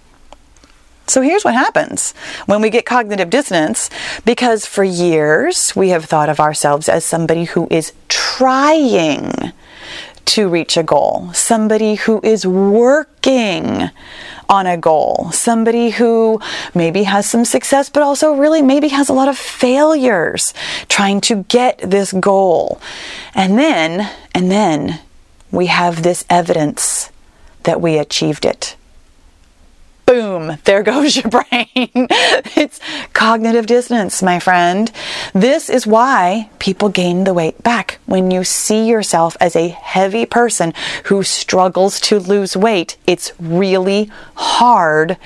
so 1.10 1.22
here's 1.22 1.44
what 1.44 1.54
happens 1.54 2.12
when 2.46 2.60
we 2.62 2.70
get 2.70 2.86
cognitive 2.86 3.30
dissonance 3.30 3.90
because 4.24 4.64
for 4.64 4.84
years 4.84 5.74
we 5.74 5.88
have 5.88 6.04
thought 6.04 6.28
of 6.28 6.38
ourselves 6.38 6.88
as 6.88 7.04
somebody 7.04 7.44
who 7.44 7.66
is 7.70 7.92
trying 8.08 9.52
to 10.26 10.48
reach 10.48 10.76
a 10.76 10.84
goal, 10.84 11.32
somebody 11.32 11.96
who 11.96 12.20
is 12.22 12.46
working 12.46 13.90
on 14.48 14.66
a 14.66 14.76
goal, 14.76 15.30
somebody 15.32 15.90
who 15.90 16.40
maybe 16.72 17.02
has 17.02 17.28
some 17.28 17.44
success, 17.44 17.90
but 17.90 18.04
also 18.04 18.34
really 18.34 18.62
maybe 18.62 18.88
has 18.88 19.08
a 19.08 19.12
lot 19.12 19.26
of 19.26 19.36
failures 19.36 20.54
trying 20.88 21.20
to 21.20 21.42
get 21.44 21.78
this 21.78 22.12
goal. 22.12 22.80
And 23.34 23.58
then, 23.58 24.08
and 24.32 24.48
then 24.48 25.00
we 25.50 25.66
have 25.66 26.04
this 26.04 26.24
evidence 26.30 27.10
that 27.64 27.80
we 27.80 27.98
achieved 27.98 28.44
it 28.44 28.76
boom, 30.10 30.58
there 30.64 30.82
goes 30.82 31.14
your 31.14 31.30
brain. 31.30 31.46
it's 31.76 32.80
cognitive 33.12 33.66
dissonance, 33.66 34.22
my 34.22 34.40
friend. 34.40 34.90
This 35.32 35.70
is 35.70 35.86
why 35.86 36.50
people 36.58 36.88
gain 36.88 37.22
the 37.22 37.32
weight 37.32 37.62
back. 37.62 38.00
When 38.06 38.32
you 38.32 38.42
see 38.42 38.88
yourself 38.88 39.36
as 39.40 39.54
a 39.54 39.68
heavy 39.68 40.26
person 40.26 40.74
who 41.04 41.22
struggles 41.22 42.00
to 42.00 42.18
lose 42.18 42.56
weight, 42.56 42.96
it's 43.06 43.32
really 43.38 44.10
hard 44.34 45.16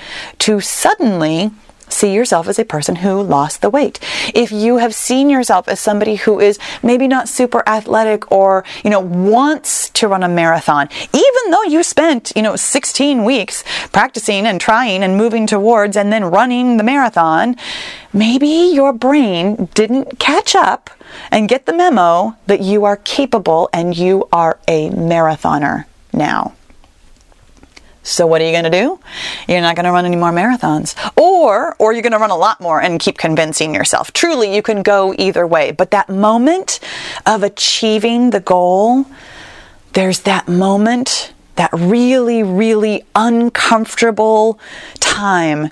to 0.40 0.60
suddenly 0.60 1.50
see 1.88 2.12
yourself 2.12 2.48
as 2.48 2.58
a 2.58 2.64
person 2.64 2.96
who 2.96 3.22
lost 3.22 3.62
the 3.62 3.70
weight. 3.70 3.98
If 4.34 4.50
you 4.52 4.78
have 4.78 4.94
seen 4.94 5.30
yourself 5.30 5.68
as 5.68 5.80
somebody 5.80 6.16
who 6.16 6.40
is 6.40 6.58
maybe 6.82 7.06
not 7.08 7.28
super 7.28 7.62
athletic 7.68 8.30
or, 8.30 8.64
you 8.82 8.90
know, 8.90 9.00
wants 9.00 9.90
to 9.90 10.08
run 10.08 10.22
a 10.22 10.28
marathon, 10.28 10.88
even 11.12 11.50
though 11.50 11.62
you 11.64 11.82
spent, 11.82 12.32
you 12.34 12.42
know, 12.42 12.56
16 12.56 13.24
weeks 13.24 13.64
practicing 13.92 14.46
and 14.46 14.60
trying 14.60 15.02
and 15.02 15.16
moving 15.16 15.46
towards 15.46 15.96
and 15.96 16.12
then 16.12 16.24
running 16.24 16.76
the 16.76 16.84
marathon, 16.84 17.56
maybe 18.12 18.70
your 18.72 18.92
brain 18.92 19.68
didn't 19.74 20.18
catch 20.18 20.54
up 20.54 20.90
and 21.30 21.48
get 21.48 21.66
the 21.66 21.72
memo 21.72 22.36
that 22.46 22.60
you 22.60 22.84
are 22.84 22.96
capable 22.96 23.68
and 23.72 23.96
you 23.96 24.28
are 24.32 24.58
a 24.68 24.90
marathoner 24.90 25.84
now. 26.12 26.54
So 28.04 28.26
what 28.26 28.42
are 28.42 28.44
you 28.44 28.52
going 28.52 28.64
to 28.64 28.70
do? 28.70 29.00
You're 29.48 29.62
not 29.62 29.76
going 29.76 29.86
to 29.86 29.90
run 29.90 30.04
any 30.04 30.14
more 30.14 30.30
marathons. 30.30 30.94
Or 31.16 31.74
or 31.78 31.92
you're 31.92 32.02
going 32.02 32.12
to 32.12 32.18
run 32.18 32.30
a 32.30 32.36
lot 32.36 32.60
more 32.60 32.80
and 32.80 33.00
keep 33.00 33.18
convincing 33.18 33.74
yourself. 33.74 34.12
Truly, 34.12 34.54
you 34.54 34.62
can 34.62 34.82
go 34.82 35.14
either 35.18 35.46
way, 35.46 35.72
but 35.72 35.90
that 35.90 36.08
moment 36.10 36.80
of 37.24 37.42
achieving 37.42 38.30
the 38.30 38.40
goal, 38.40 39.06
there's 39.94 40.20
that 40.20 40.46
moment, 40.46 41.32
that 41.56 41.70
really 41.72 42.42
really 42.42 43.04
uncomfortable 43.14 44.58
time 45.00 45.70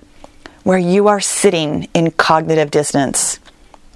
where 0.65 0.79
you 0.79 1.09
are 1.09 1.21
sitting 1.21 1.89
in 1.93 2.11
cognitive 2.13 2.71
dissonance 2.71 3.41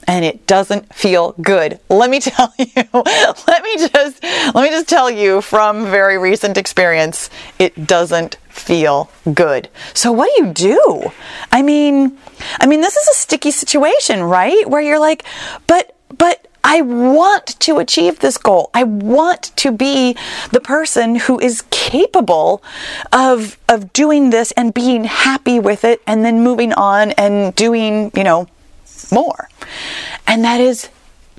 and 0.06 0.25
it 0.25 0.46
doesn't 0.46 0.94
feel 0.94 1.32
good. 1.40 1.80
Let 1.88 2.10
me 2.10 2.20
tell 2.20 2.52
you. 2.58 2.66
let 2.94 3.62
me 3.62 3.88
just 3.88 4.22
let 4.22 4.62
me 4.62 4.70
just 4.70 4.88
tell 4.88 5.10
you 5.10 5.40
from 5.40 5.86
very 5.86 6.18
recent 6.18 6.56
experience, 6.56 7.30
it 7.58 7.86
doesn't 7.86 8.36
feel 8.48 9.10
good. 9.34 9.68
So 9.94 10.12
what 10.12 10.30
do 10.36 10.44
you 10.44 10.52
do? 10.52 11.12
I 11.52 11.62
mean, 11.62 12.18
I 12.60 12.66
mean 12.66 12.80
this 12.80 12.96
is 12.96 13.08
a 13.08 13.14
sticky 13.14 13.50
situation, 13.50 14.22
right? 14.22 14.68
Where 14.68 14.81
you're 14.81 15.00
like, 15.00 15.24
but 15.66 15.96
but 16.16 16.46
I 16.64 16.81
want 16.81 17.61
to 17.61 17.78
achieve 17.78 18.18
this 18.18 18.38
goal. 18.38 18.70
I 18.74 18.83
want 18.83 19.52
to 19.57 19.70
be 19.70 20.16
the 20.50 20.61
person 20.61 21.14
who 21.14 21.38
is 21.38 21.62
capable 21.70 22.61
of 23.12 23.57
of 23.68 23.92
doing 23.92 24.31
this 24.31 24.50
and 24.52 24.74
being 24.74 25.04
happy 25.04 25.61
with 25.61 25.85
it 25.85 26.02
and 26.09 26.24
then 26.24 26.42
moving 26.42 26.72
on 26.72 27.12
and 27.12 27.54
doing, 27.54 28.11
you 28.16 28.24
know, 28.24 28.48
more. 29.12 29.49
And 30.27 30.45
that 30.45 30.61
is 30.61 30.88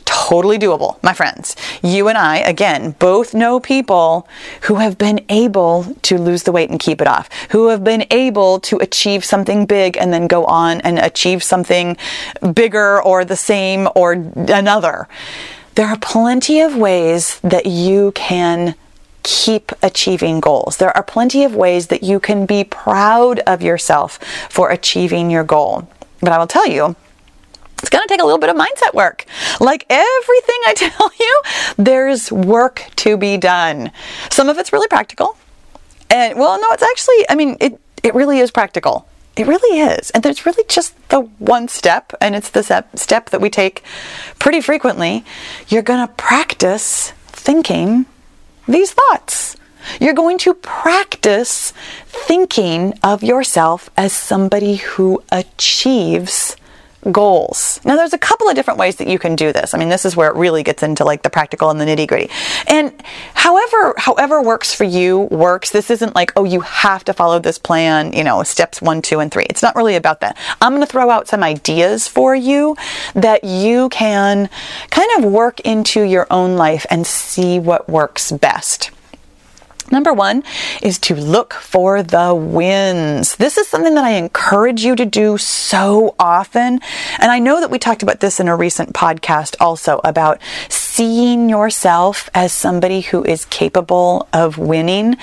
totally 0.08 0.58
doable, 0.58 1.02
my 1.04 1.14
friends. 1.14 1.56
You 1.84 2.08
and 2.08 2.18
I, 2.18 2.38
again, 2.38 2.96
both 2.98 3.34
know 3.34 3.60
people 3.60 4.28
who 4.62 4.76
have 4.76 4.98
been 4.98 5.24
able 5.30 5.96
to 6.04 6.18
lose 6.18 6.44
the 6.44 6.52
weight 6.52 6.70
and 6.70 6.80
keep 6.80 7.02
it 7.02 7.08
off, 7.08 7.30
who 7.52 7.68
have 7.68 7.84
been 7.84 8.06
able 8.10 8.60
to 8.62 8.78
achieve 8.78 9.26
something 9.26 9.66
big 9.66 9.98
and 9.98 10.14
then 10.14 10.28
go 10.28 10.46
on 10.46 10.82
and 10.82 10.98
achieve 10.98 11.44
something 11.44 11.98
bigger 12.54 13.02
or 13.02 13.26
the 13.26 13.36
same 13.36 13.90
or 13.96 14.14
another. 14.14 15.08
There 15.76 15.88
are 15.88 15.98
plenty 16.00 16.62
of 16.62 16.76
ways 16.76 17.40
that 17.42 17.66
you 17.66 18.12
can 18.14 18.76
keep 19.24 19.74
achieving 19.84 20.40
goals. 20.40 20.78
There 20.78 20.96
are 20.96 21.04
plenty 21.04 21.44
of 21.44 21.54
ways 21.54 21.88
that 21.88 22.02
you 22.02 22.20
can 22.20 22.46
be 22.46 22.64
proud 22.64 23.40
of 23.42 23.62
yourself 23.62 24.20
for 24.50 24.70
achieving 24.72 25.30
your 25.30 25.44
goal. 25.44 25.88
But 26.22 26.32
I 26.32 26.38
will 26.40 26.48
tell 26.48 26.66
you, 26.66 26.96
it's 27.80 27.90
going 27.90 28.06
to 28.06 28.08
take 28.08 28.22
a 28.22 28.26
little 28.26 28.40
bit 28.40 28.50
of 28.50 28.56
mindset 28.56 28.94
work. 28.94 29.26
Like 29.60 29.86
everything 29.90 30.60
I 30.66 30.74
tell 30.76 31.12
you, 31.20 31.42
there's 31.78 32.32
work 32.32 32.84
to 32.98 33.18
be 33.18 33.38
done. 33.38 33.92
Some 34.30 34.50
of 34.50 34.58
it's 34.58 34.74
really 34.74 34.88
practical. 34.88 35.38
And 36.10 36.40
well, 36.40 36.60
no, 36.60 36.68
it's 36.72 36.84
actually, 36.84 37.30
I 37.30 37.36
mean, 37.36 37.58
it, 37.60 37.80
it 38.04 38.16
really 38.16 38.40
is 38.40 38.52
practical. 38.52 39.08
It 39.36 39.46
really 39.46 39.80
is. 39.80 40.10
And 40.12 40.24
there's 40.24 40.46
really 40.46 40.64
just 40.68 40.96
the 41.10 41.22
one 41.22 41.68
step, 41.68 42.14
and 42.20 42.36
it's 42.36 42.50
the 42.50 42.86
step 42.96 43.30
that 43.30 43.40
we 43.40 43.52
take 43.52 43.84
pretty 44.40 44.62
frequently. 44.62 45.24
You're 45.68 45.84
going 45.84 46.06
to 46.06 46.12
practice 46.14 47.12
thinking 47.28 48.08
these 48.68 48.94
thoughts. 48.94 49.56
You're 50.02 50.16
going 50.16 50.40
to 50.40 50.54
practice 50.56 51.72
thinking 52.08 52.98
of 53.04 53.24
yourself 53.24 53.90
as 53.96 54.12
somebody 54.12 54.78
who 54.78 55.24
achieves 55.32 56.58
goals. 57.12 57.80
Now, 57.86 57.96
there's 57.96 58.14
a 58.14 58.18
couple 58.18 58.50
of 58.50 58.56
different 58.56 58.80
ways 58.80 58.98
that 58.98 59.08
you 59.08 59.20
can 59.20 59.36
do 59.36 59.54
this. 59.54 59.74
I 59.74 59.78
mean, 59.78 59.90
this 59.90 60.06
is 60.06 60.16
where 60.16 60.30
it 60.30 60.36
really 60.36 60.64
gets 60.64 60.84
into 60.84 61.04
like 61.04 61.24
the 61.24 61.30
practical 61.30 61.70
and 61.70 61.80
the 61.80 61.86
nitty 61.86 62.08
gritty. 62.08 62.30
And 62.68 62.94
however, 63.34 63.94
however 63.98 64.42
works 64.42 64.74
for 64.74 64.84
you 64.84 65.20
works. 65.32 65.72
This 65.72 65.90
isn't 65.90 66.16
like, 66.16 66.34
oh, 66.36 66.44
you 66.44 66.62
have 66.62 67.04
to 67.06 67.14
follow 67.14 67.40
this 67.40 67.58
plan, 67.58 68.14
you 68.14 68.24
know, 68.24 68.44
steps 68.44 68.82
one, 68.82 69.02
two, 69.02 69.20
and 69.20 69.32
three. 69.32 69.46
It's 69.50 69.62
not 69.62 69.76
really 69.76 69.96
about 69.96 70.22
that. 70.22 70.38
I'm 70.62 70.72
going 70.72 70.82
to 70.82 70.88
throw 70.88 71.10
out 71.10 71.28
some 71.28 71.44
ideas 71.44 72.08
for 72.08 72.36
you 72.36 72.76
that 73.14 73.44
you 73.44 73.90
can 73.90 74.50
kind 74.90 75.10
of 75.18 75.32
work 75.32 75.60
into 75.62 76.02
your 76.02 76.28
own 76.32 76.56
life 76.56 76.86
and 76.90 77.06
see 77.06 77.60
what 77.60 77.88
works 77.88 78.32
best. 78.32 78.92
Number 79.92 80.14
one 80.14 80.44
is 80.82 81.00
to 81.00 81.16
look 81.16 81.54
for 81.54 82.04
the 82.04 82.36
wins. 82.36 83.36
This 83.38 83.58
is 83.58 83.68
something 83.68 83.96
that 83.96 84.04
I 84.04 84.12
encourage 84.12 84.84
you 84.84 84.96
to 84.96 85.06
do 85.06 85.38
so 85.38 86.16
often. 86.20 86.80
And 87.20 87.32
I 87.32 87.40
know 87.40 87.62
that 87.62 87.72
we 87.72 87.80
talked 87.80 88.04
about 88.04 88.20
this 88.20 88.40
in 88.40 88.48
a 88.48 88.56
recent 88.56 88.94
podcast 88.94 89.56
also 89.60 90.02
about 90.04 90.42
seeing 90.68 91.48
yourself 91.50 92.30
as 92.34 92.52
somebody 92.52 93.02
who 93.02 93.24
is 93.24 93.46
capable 93.46 94.28
of 94.34 94.58
winning 94.58 95.16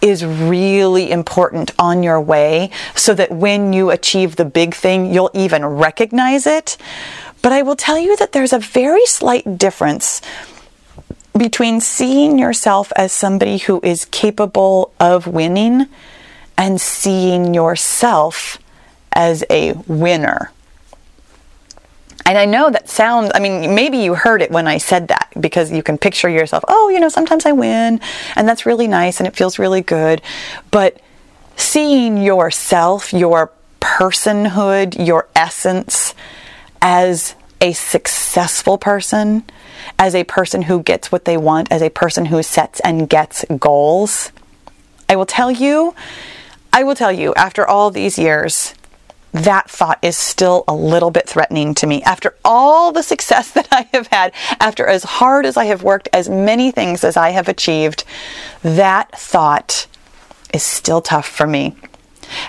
is 0.00 0.24
really 0.24 1.10
important 1.10 1.72
on 1.78 2.02
your 2.02 2.20
way 2.20 2.70
so 2.94 3.14
that 3.14 3.32
when 3.32 3.72
you 3.72 3.90
achieve 3.90 4.36
the 4.36 4.44
big 4.44 4.74
thing, 4.74 5.12
you'll 5.12 5.30
even 5.34 5.64
recognize 5.64 6.46
it. 6.46 6.76
But 7.40 7.50
I 7.52 7.62
will 7.62 7.76
tell 7.76 7.98
you 7.98 8.16
that 8.18 8.32
there's 8.32 8.52
a 8.52 8.58
very 8.58 9.04
slight 9.06 9.58
difference 9.58 10.20
between 11.36 11.80
seeing 11.80 12.38
yourself 12.38 12.92
as 12.96 13.12
somebody 13.12 13.58
who 13.58 13.80
is 13.82 14.04
capable 14.06 14.92
of 15.00 15.26
winning 15.26 15.86
and 16.58 16.80
seeing 16.80 17.54
yourself 17.54 18.58
as 19.12 19.44
a 19.50 19.72
winner. 19.86 20.50
And 22.24 22.38
I 22.38 22.44
know 22.44 22.70
that 22.70 22.88
sounds, 22.88 23.32
I 23.34 23.40
mean, 23.40 23.74
maybe 23.74 23.98
you 23.98 24.14
heard 24.14 24.42
it 24.42 24.50
when 24.50 24.68
I 24.68 24.78
said 24.78 25.08
that 25.08 25.28
because 25.40 25.72
you 25.72 25.82
can 25.82 25.98
picture 25.98 26.28
yourself, 26.28 26.64
oh, 26.68 26.88
you 26.88 27.00
know, 27.00 27.08
sometimes 27.08 27.46
I 27.46 27.52
win 27.52 28.00
and 28.36 28.48
that's 28.48 28.64
really 28.64 28.86
nice 28.86 29.18
and 29.18 29.26
it 29.26 29.34
feels 29.34 29.58
really 29.58 29.80
good. 29.80 30.22
But 30.70 31.00
seeing 31.56 32.18
yourself, 32.18 33.12
your 33.12 33.50
personhood, 33.80 35.04
your 35.04 35.28
essence 35.34 36.14
as 36.80 37.34
a 37.60 37.72
successful 37.72 38.78
person, 38.78 39.44
as 39.98 40.14
a 40.14 40.24
person 40.24 40.62
who 40.62 40.82
gets 40.82 41.12
what 41.12 41.24
they 41.24 41.36
want, 41.36 41.70
as 41.70 41.82
a 41.82 41.90
person 41.90 42.26
who 42.26 42.42
sets 42.42 42.80
and 42.80 43.08
gets 43.08 43.44
goals, 43.58 44.32
I 45.08 45.16
will 45.16 45.26
tell 45.26 45.50
you, 45.50 45.94
I 46.72 46.84
will 46.84 46.94
tell 46.94 47.12
you, 47.12 47.34
after 47.34 47.66
all 47.66 47.90
these 47.90 48.18
years, 48.18 48.74
that 49.32 49.70
thought 49.70 49.98
is 50.02 50.16
still 50.16 50.64
a 50.68 50.74
little 50.74 51.10
bit 51.10 51.28
threatening 51.28 51.74
to 51.74 51.86
me. 51.86 52.02
After 52.02 52.34
all 52.44 52.92
the 52.92 53.02
success 53.02 53.50
that 53.52 53.68
I 53.70 53.88
have 53.92 54.06
had, 54.08 54.32
after 54.60 54.86
as 54.86 55.04
hard 55.04 55.46
as 55.46 55.56
I 55.56 55.66
have 55.66 55.82
worked, 55.82 56.08
as 56.12 56.28
many 56.28 56.70
things 56.70 57.04
as 57.04 57.16
I 57.16 57.30
have 57.30 57.48
achieved, 57.48 58.04
that 58.62 59.10
thought 59.18 59.86
is 60.52 60.62
still 60.62 61.00
tough 61.00 61.26
for 61.26 61.46
me. 61.46 61.76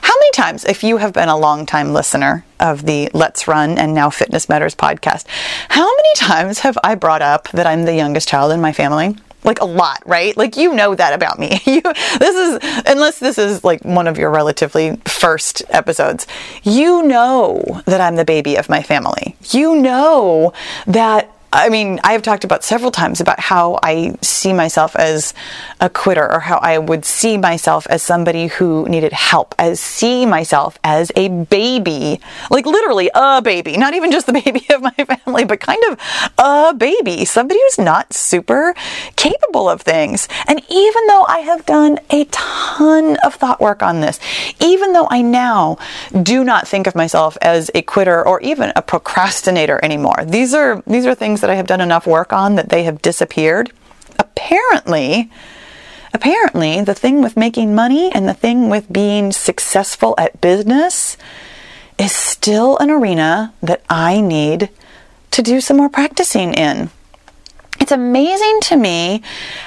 How 0.02 0.14
many 0.14 0.32
times, 0.32 0.66
if 0.66 0.84
you 0.84 0.98
have 0.98 1.14
been 1.14 1.30
a 1.30 1.38
long 1.38 1.66
time 1.66 1.94
listener 1.94 2.46
of 2.60 2.86
the 2.86 3.10
Let's 3.14 3.48
Run 3.48 3.78
and 3.78 3.94
now 3.94 4.10
Fitness 4.10 4.50
Matters 4.50 4.76
podcast, 4.76 5.26
how 5.70 5.86
many 5.86 6.14
times 6.16 6.60
have 6.60 6.78
I 6.84 6.96
brought 6.96 7.22
up 7.22 7.50
that 7.52 7.68
I'm 7.68 7.84
the 7.86 7.96
youngest 7.96 8.28
child 8.28 8.52
in 8.52 8.62
my 8.62 8.74
family? 8.74 9.16
like 9.46 9.60
a 9.60 9.66
lot, 9.66 10.02
right? 10.06 10.36
Like 10.38 10.56
you 10.56 10.74
know 10.74 10.96
that 10.96 11.14
about 11.14 11.40
me. 11.40 11.60
You 11.74 11.82
this 11.82 12.36
is 12.36 12.84
unless 12.86 13.20
this 13.20 13.38
is 13.38 13.64
like 13.64 13.84
one 13.84 14.08
of 14.08 14.18
your 14.18 14.30
relatively 14.30 14.96
first 15.06 15.64
episodes. 15.70 16.28
You 16.62 17.04
know 17.04 17.82
that 17.86 18.00
I'm 18.00 18.16
the 18.16 18.26
baby 18.26 18.56
of 18.58 18.70
my 18.70 18.84
family. 18.84 19.36
You 19.50 19.76
know 19.76 20.54
that 20.86 21.36
I 21.56 21.70
mean, 21.70 22.00
I 22.04 22.14
have 22.14 22.24
talked 22.24 22.44
about 22.44 22.64
several 22.64 22.90
times 22.90 23.22
about 23.22 23.40
how 23.40 23.78
I 23.84 24.16
see 24.22 24.54
myself 24.54 24.96
as 24.96 25.36
a 25.80 25.88
quitter 25.88 26.30
or 26.30 26.40
how 26.40 26.58
I 26.58 26.80
would 26.80 27.06
see 27.06 27.38
myself 27.38 27.86
as 27.92 28.02
somebody 28.02 28.48
who 28.48 28.88
needed 28.90 29.14
help, 29.14 29.54
as 29.60 29.80
see 29.80 30.26
myself 30.26 30.80
as 30.84 31.12
a 31.16 31.30
baby, 31.30 32.20
like 32.50 32.66
literally 32.66 33.12
a 33.14 33.40
baby, 33.40 33.78
not 33.78 33.94
even 33.94 34.12
just 34.12 34.26
the 34.26 34.34
baby 34.46 34.66
of 34.74 34.82
my 34.82 34.90
family, 34.94 35.46
but 35.46 35.60
kind 35.60 35.82
of 35.92 36.00
a 36.40 36.74
baby, 36.74 37.24
somebody 37.24 37.60
who's 37.60 37.78
not 37.78 38.12
super 38.14 38.74
capable 39.16 39.70
of 39.70 39.82
things. 39.82 40.28
And 40.48 40.60
even 40.70 41.06
though 41.06 41.26
I 41.28 41.40
have 41.40 41.68
done 41.68 42.00
a 42.10 42.26
ton 42.32 43.18
of 43.24 43.36
thought 43.36 43.62
work 43.62 43.84
on 43.84 44.02
this, 44.02 44.20
even 44.60 44.94
though 44.94 45.08
I 45.12 45.22
now 45.22 45.78
do 46.24 46.44
not 46.44 46.68
think 46.68 46.88
of 46.88 46.96
myself 46.96 47.38
as 47.44 47.70
a 47.76 47.84
quitter 47.84 48.28
or 48.28 48.42
even 48.42 48.74
a 48.76 48.82
procrastinator 48.82 49.80
anymore, 49.84 50.26
these 50.26 50.56
are, 50.56 50.82
these 50.88 51.06
are 51.06 51.14
things 51.14 51.43
that 51.44 51.50
I 51.50 51.56
have 51.56 51.68
done 51.68 51.82
enough 51.82 52.08
work 52.08 52.32
on 52.32 52.56
that 52.56 52.70
they 52.70 52.84
have 52.84 53.02
disappeared. 53.02 53.70
Apparently, 54.18 55.30
apparently 56.14 56.80
the 56.80 56.94
thing 56.94 57.22
with 57.22 57.36
making 57.36 57.76
money 57.76 58.10
and 58.14 58.30
the 58.30 58.34
thing 58.34 58.70
with 58.70 58.92
being 58.92 59.34
successful 59.34 60.16
at 60.18 60.40
business 60.40 61.18
is 62.00 62.14
still 62.14 62.78
an 62.78 62.90
arena 62.90 63.54
that 63.62 63.84
I 63.90 64.22
need 64.22 64.70
to 65.32 65.42
do 65.42 65.60
some 65.60 65.76
more 65.76 65.90
practicing 65.90 66.54
in. 66.54 66.90
It's 67.78 67.92
amazing 67.92 68.62
to 68.62 68.78
me 68.78 69.22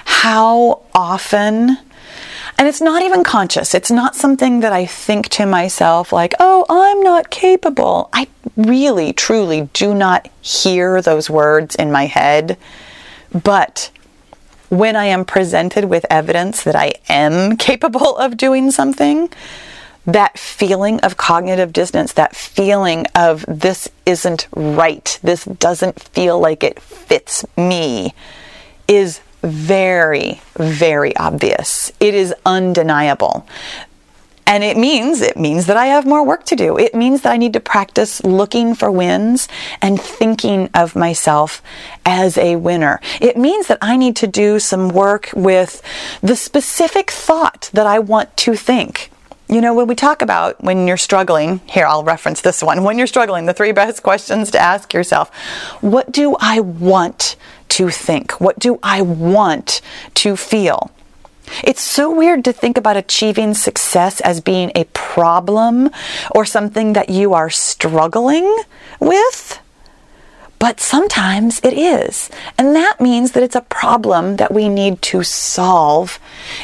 how 0.06 0.80
often 0.94 1.76
and 2.58 2.66
it's 2.66 2.80
not 2.80 3.02
even 3.02 3.22
conscious. 3.22 3.74
It's 3.74 3.90
not 3.90 4.16
something 4.16 4.60
that 4.60 4.72
I 4.72 4.86
think 4.86 5.28
to 5.30 5.46
myself 5.46 6.12
like, 6.12 6.34
oh, 6.40 6.64
I'm 6.68 7.02
not 7.02 7.30
capable. 7.30 8.08
I 8.12 8.28
really, 8.56 9.12
truly 9.12 9.68
do 9.72 9.94
not 9.94 10.28
hear 10.40 11.02
those 11.02 11.28
words 11.28 11.74
in 11.74 11.92
my 11.92 12.06
head. 12.06 12.56
But 13.30 13.90
when 14.70 14.96
I 14.96 15.06
am 15.06 15.24
presented 15.24 15.84
with 15.84 16.06
evidence 16.08 16.62
that 16.64 16.74
I 16.74 16.94
am 17.08 17.56
capable 17.58 18.16
of 18.16 18.36
doing 18.36 18.70
something, 18.70 19.28
that 20.06 20.38
feeling 20.38 21.00
of 21.00 21.16
cognitive 21.16 21.72
dissonance, 21.72 22.12
that 22.14 22.34
feeling 22.34 23.06
of 23.14 23.44
this 23.46 23.88
isn't 24.06 24.48
right, 24.54 25.18
this 25.22 25.44
doesn't 25.44 26.00
feel 26.00 26.38
like 26.38 26.62
it 26.62 26.80
fits 26.80 27.44
me, 27.56 28.14
is 28.88 29.20
very, 29.46 30.40
very 30.54 31.16
obvious. 31.16 31.92
It 32.00 32.14
is 32.14 32.34
undeniable. 32.44 33.46
And 34.48 34.62
it 34.62 34.76
means, 34.76 35.22
it 35.22 35.36
means 35.36 35.66
that 35.66 35.76
I 35.76 35.86
have 35.86 36.06
more 36.06 36.24
work 36.24 36.44
to 36.44 36.56
do. 36.56 36.78
It 36.78 36.94
means 36.94 37.22
that 37.22 37.32
I 37.32 37.36
need 37.36 37.52
to 37.54 37.60
practice 37.60 38.22
looking 38.22 38.76
for 38.76 38.92
wins 38.92 39.48
and 39.82 40.00
thinking 40.00 40.70
of 40.72 40.94
myself 40.94 41.60
as 42.04 42.38
a 42.38 42.54
winner. 42.54 43.00
It 43.20 43.36
means 43.36 43.66
that 43.66 43.78
I 43.82 43.96
need 43.96 44.14
to 44.16 44.28
do 44.28 44.60
some 44.60 44.88
work 44.90 45.30
with 45.34 45.82
the 46.22 46.36
specific 46.36 47.10
thought 47.10 47.70
that 47.72 47.88
I 47.88 47.98
want 47.98 48.36
to 48.38 48.54
think. 48.54 49.10
You 49.48 49.60
know, 49.60 49.74
when 49.74 49.88
we 49.88 49.96
talk 49.96 50.22
about 50.22 50.62
when 50.62 50.86
you're 50.86 50.96
struggling, 50.96 51.58
here 51.66 51.86
I'll 51.86 52.04
reference 52.04 52.40
this 52.40 52.62
one. 52.62 52.84
When 52.84 52.98
you're 52.98 53.06
struggling, 53.08 53.46
the 53.46 53.54
three 53.54 53.72
best 53.72 54.02
questions 54.04 54.52
to 54.52 54.60
ask 54.60 54.94
yourself 54.94 55.34
what 55.80 56.12
do 56.12 56.36
I 56.38 56.60
want 56.60 57.34
to 57.70 57.90
think? 57.90 58.40
What 58.40 58.58
do 58.58 58.78
I 58.82 59.02
want 59.02 59.80
to 60.14 60.36
feel? 60.36 60.90
It's 61.62 61.82
so 61.82 62.10
weird 62.10 62.44
to 62.44 62.52
think 62.52 62.76
about 62.76 62.96
achieving 62.96 63.54
success 63.54 64.20
as 64.20 64.40
being 64.40 64.72
a 64.74 64.84
problem 64.84 65.90
or 66.32 66.44
something 66.44 66.92
that 66.94 67.08
you 67.08 67.34
are 67.34 67.50
struggling 67.50 68.56
with. 69.00 69.60
But 70.66 70.80
sometimes 70.80 71.60
it 71.62 71.74
is. 71.74 72.28
And 72.58 72.74
that 72.74 73.00
means 73.00 73.30
that 73.32 73.44
it's 73.44 73.54
a 73.54 73.60
problem 73.60 74.34
that 74.34 74.52
we 74.52 74.68
need 74.68 75.00
to 75.02 75.22
solve 75.22 76.18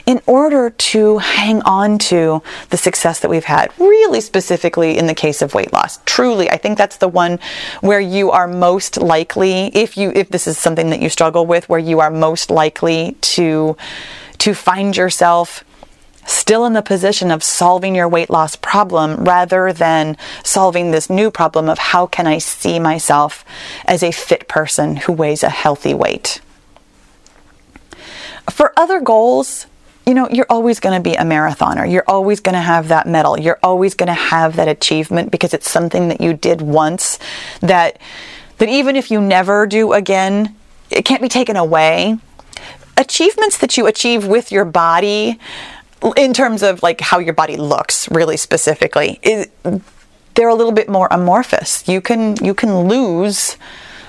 in 0.07 0.21
order 0.27 0.71
to 0.71 1.19
hang 1.19 1.63
on 1.63 1.99
to 2.11 2.43
the 2.71 2.77
success 2.77 3.21
that 3.21 3.29
we've 3.29 3.45
had. 3.45 3.71
Really 3.79 4.21
specifically 4.21 4.99
in 4.99 5.07
the 5.07 5.15
case 5.15 5.41
of 5.41 5.55
weight 5.55 5.73
loss. 5.73 6.01
Truly, 6.05 6.51
I 6.51 6.57
think 6.57 6.79
that's 6.79 6.97
the 6.97 7.07
one 7.07 7.39
where 7.81 8.01
you 8.01 8.33
are 8.33 8.49
most 8.49 8.97
likely, 8.97 9.67
if 9.69 9.97
you 9.97 10.11
if 10.17 10.31
this 10.31 10.49
is 10.49 10.59
something 10.59 10.91
that 10.91 11.01
you 11.01 11.09
struggle 11.09 11.47
with, 11.47 11.69
where 11.69 11.79
you 11.79 12.01
are 12.01 12.11
most 12.11 12.51
likely 12.51 13.17
to 13.21 13.77
to 14.39 14.53
find 14.53 14.97
yourself 14.97 15.63
still 16.27 16.65
in 16.65 16.73
the 16.73 16.83
position 16.83 17.31
of 17.31 17.43
solving 17.43 17.95
your 17.95 18.09
weight 18.09 18.31
loss 18.31 18.57
problem 18.57 19.25
rather 19.25 19.73
than 19.73 20.17
solving 20.45 20.91
this 20.91 21.11
new 21.11 21.31
problem 21.31 21.69
of 21.69 21.79
how 21.79 22.07
can 22.07 22.27
I 22.27 22.39
see 22.39 22.79
myself 22.79 23.45
as 23.85 24.03
a 24.03 24.13
fit 24.13 24.49
person 24.49 24.97
who 24.97 25.13
weighs 25.13 25.43
a 25.43 25.49
healthy 25.49 25.95
weight. 25.95 26.41
For 28.51 28.73
other 28.77 29.01
goals, 29.01 29.67
you 30.07 30.15
know, 30.15 30.29
you're 30.31 30.47
always 30.51 30.81
going 30.81 31.01
to 31.01 31.03
be 31.03 31.15
a 31.15 31.23
marathoner. 31.23 31.91
You're 31.91 32.05
always 32.09 32.41
going 32.41 32.55
to 32.55 32.61
have 32.61 32.89
that 32.89 33.07
medal. 33.07 33.39
You're 33.39 33.61
always 33.63 33.95
going 33.95 34.09
to 34.09 34.15
have 34.15 34.57
that 34.57 34.69
achievement 34.69 35.31
because 35.31 35.55
it's 35.55 35.71
something 35.71 36.09
that 36.09 36.21
you 36.21 36.35
did 36.35 36.61
once 36.61 37.19
that 37.61 37.99
that 38.59 38.69
even 38.69 38.95
if 38.95 39.11
you 39.11 39.21
never 39.21 39.67
do 39.67 39.93
again, 39.93 40.55
it 40.91 41.05
can't 41.05 41.23
be 41.23 41.29
taken 41.29 41.57
away. 41.57 42.17
Achievements 42.97 43.59
that 43.59 43.77
you 43.77 43.87
achieve 43.87 44.27
with 44.27 44.53
your 44.53 44.65
body 44.65 45.39
in 46.17 46.33
terms 46.33 46.63
of 46.63 46.83
like 46.83 47.01
how 47.01 47.19
your 47.19 47.35
body 47.35 47.57
looks 47.57 48.11
really 48.11 48.37
specifically 48.37 49.21
is 49.23 49.49
they're 50.35 50.49
a 50.49 50.55
little 50.55 50.73
bit 50.73 50.89
more 50.89 51.09
amorphous. 51.11 51.87
You 51.87 52.01
can 52.01 52.37
you 52.45 52.55
can 52.55 52.89
lose 52.89 53.57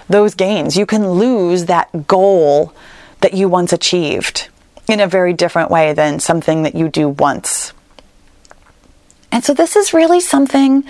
those 0.09 0.35
gains. 0.35 0.77
You 0.77 0.85
can 0.85 1.11
lose 1.11 1.65
that 1.65 2.07
goal 2.07 2.73
that 3.21 3.33
you 3.33 3.47
once 3.47 3.73
achieved 3.73 4.49
in 4.87 4.99
a 4.99 5.07
very 5.07 5.33
different 5.33 5.71
way 5.71 5.93
than 5.93 6.19
something 6.19 6.63
that 6.63 6.75
you 6.75 6.89
do 6.89 7.09
once 7.09 7.72
and 9.33 9.43
so 9.43 9.55
this 9.55 9.75
is 9.75 9.95
really 9.95 10.19
something, 10.19 10.83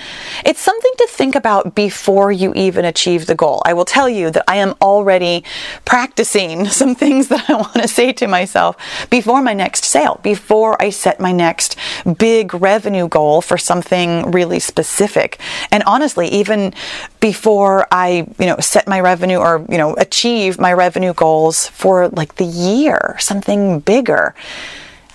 it's 0.43 0.59
something 0.59 0.91
to 0.97 1.07
think 1.09 1.33
about 1.33 1.75
before 1.75 2.29
you 2.29 2.51
even 2.55 2.83
achieve 2.83 3.25
the 3.25 3.35
goal. 3.35 3.61
I 3.63 3.71
will 3.71 3.85
tell 3.85 4.09
you 4.09 4.31
that 4.31 4.43
I 4.49 4.57
am 4.57 4.75
already 4.81 5.45
practicing 5.85 6.65
some 6.81 6.93
things 6.93 7.29
that 7.29 7.49
I 7.49 7.53
want 7.53 7.75
to 7.75 7.87
say 7.87 8.11
to 8.11 8.27
myself 8.27 8.75
before 9.09 9.41
my 9.41 9.53
next 9.53 9.85
sale, 9.85 10.19
before 10.23 10.79
I 10.81 10.89
set 10.89 11.21
my 11.21 11.31
next 11.31 11.77
big 12.17 12.53
revenue 12.53 13.07
goal 13.07 13.41
for 13.41 13.57
something 13.57 14.29
really 14.31 14.59
specific. 14.59 15.39
And 15.71 15.81
honestly, 15.83 16.27
even 16.27 16.73
before 17.21 17.87
I, 17.91 18.27
you 18.39 18.45
know, 18.45 18.57
set 18.59 18.89
my 18.89 18.99
revenue 18.99 19.37
or, 19.37 19.65
you 19.69 19.77
know, 19.77 19.93
achieve 19.93 20.59
my 20.59 20.73
revenue 20.73 21.13
goals 21.13 21.67
for 21.67 22.09
like 22.09 22.35
the 22.35 22.43
year, 22.43 23.15
something 23.19 23.79
bigger. 23.79 24.35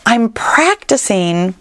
I'm 0.06 0.32
practicing 0.32 1.54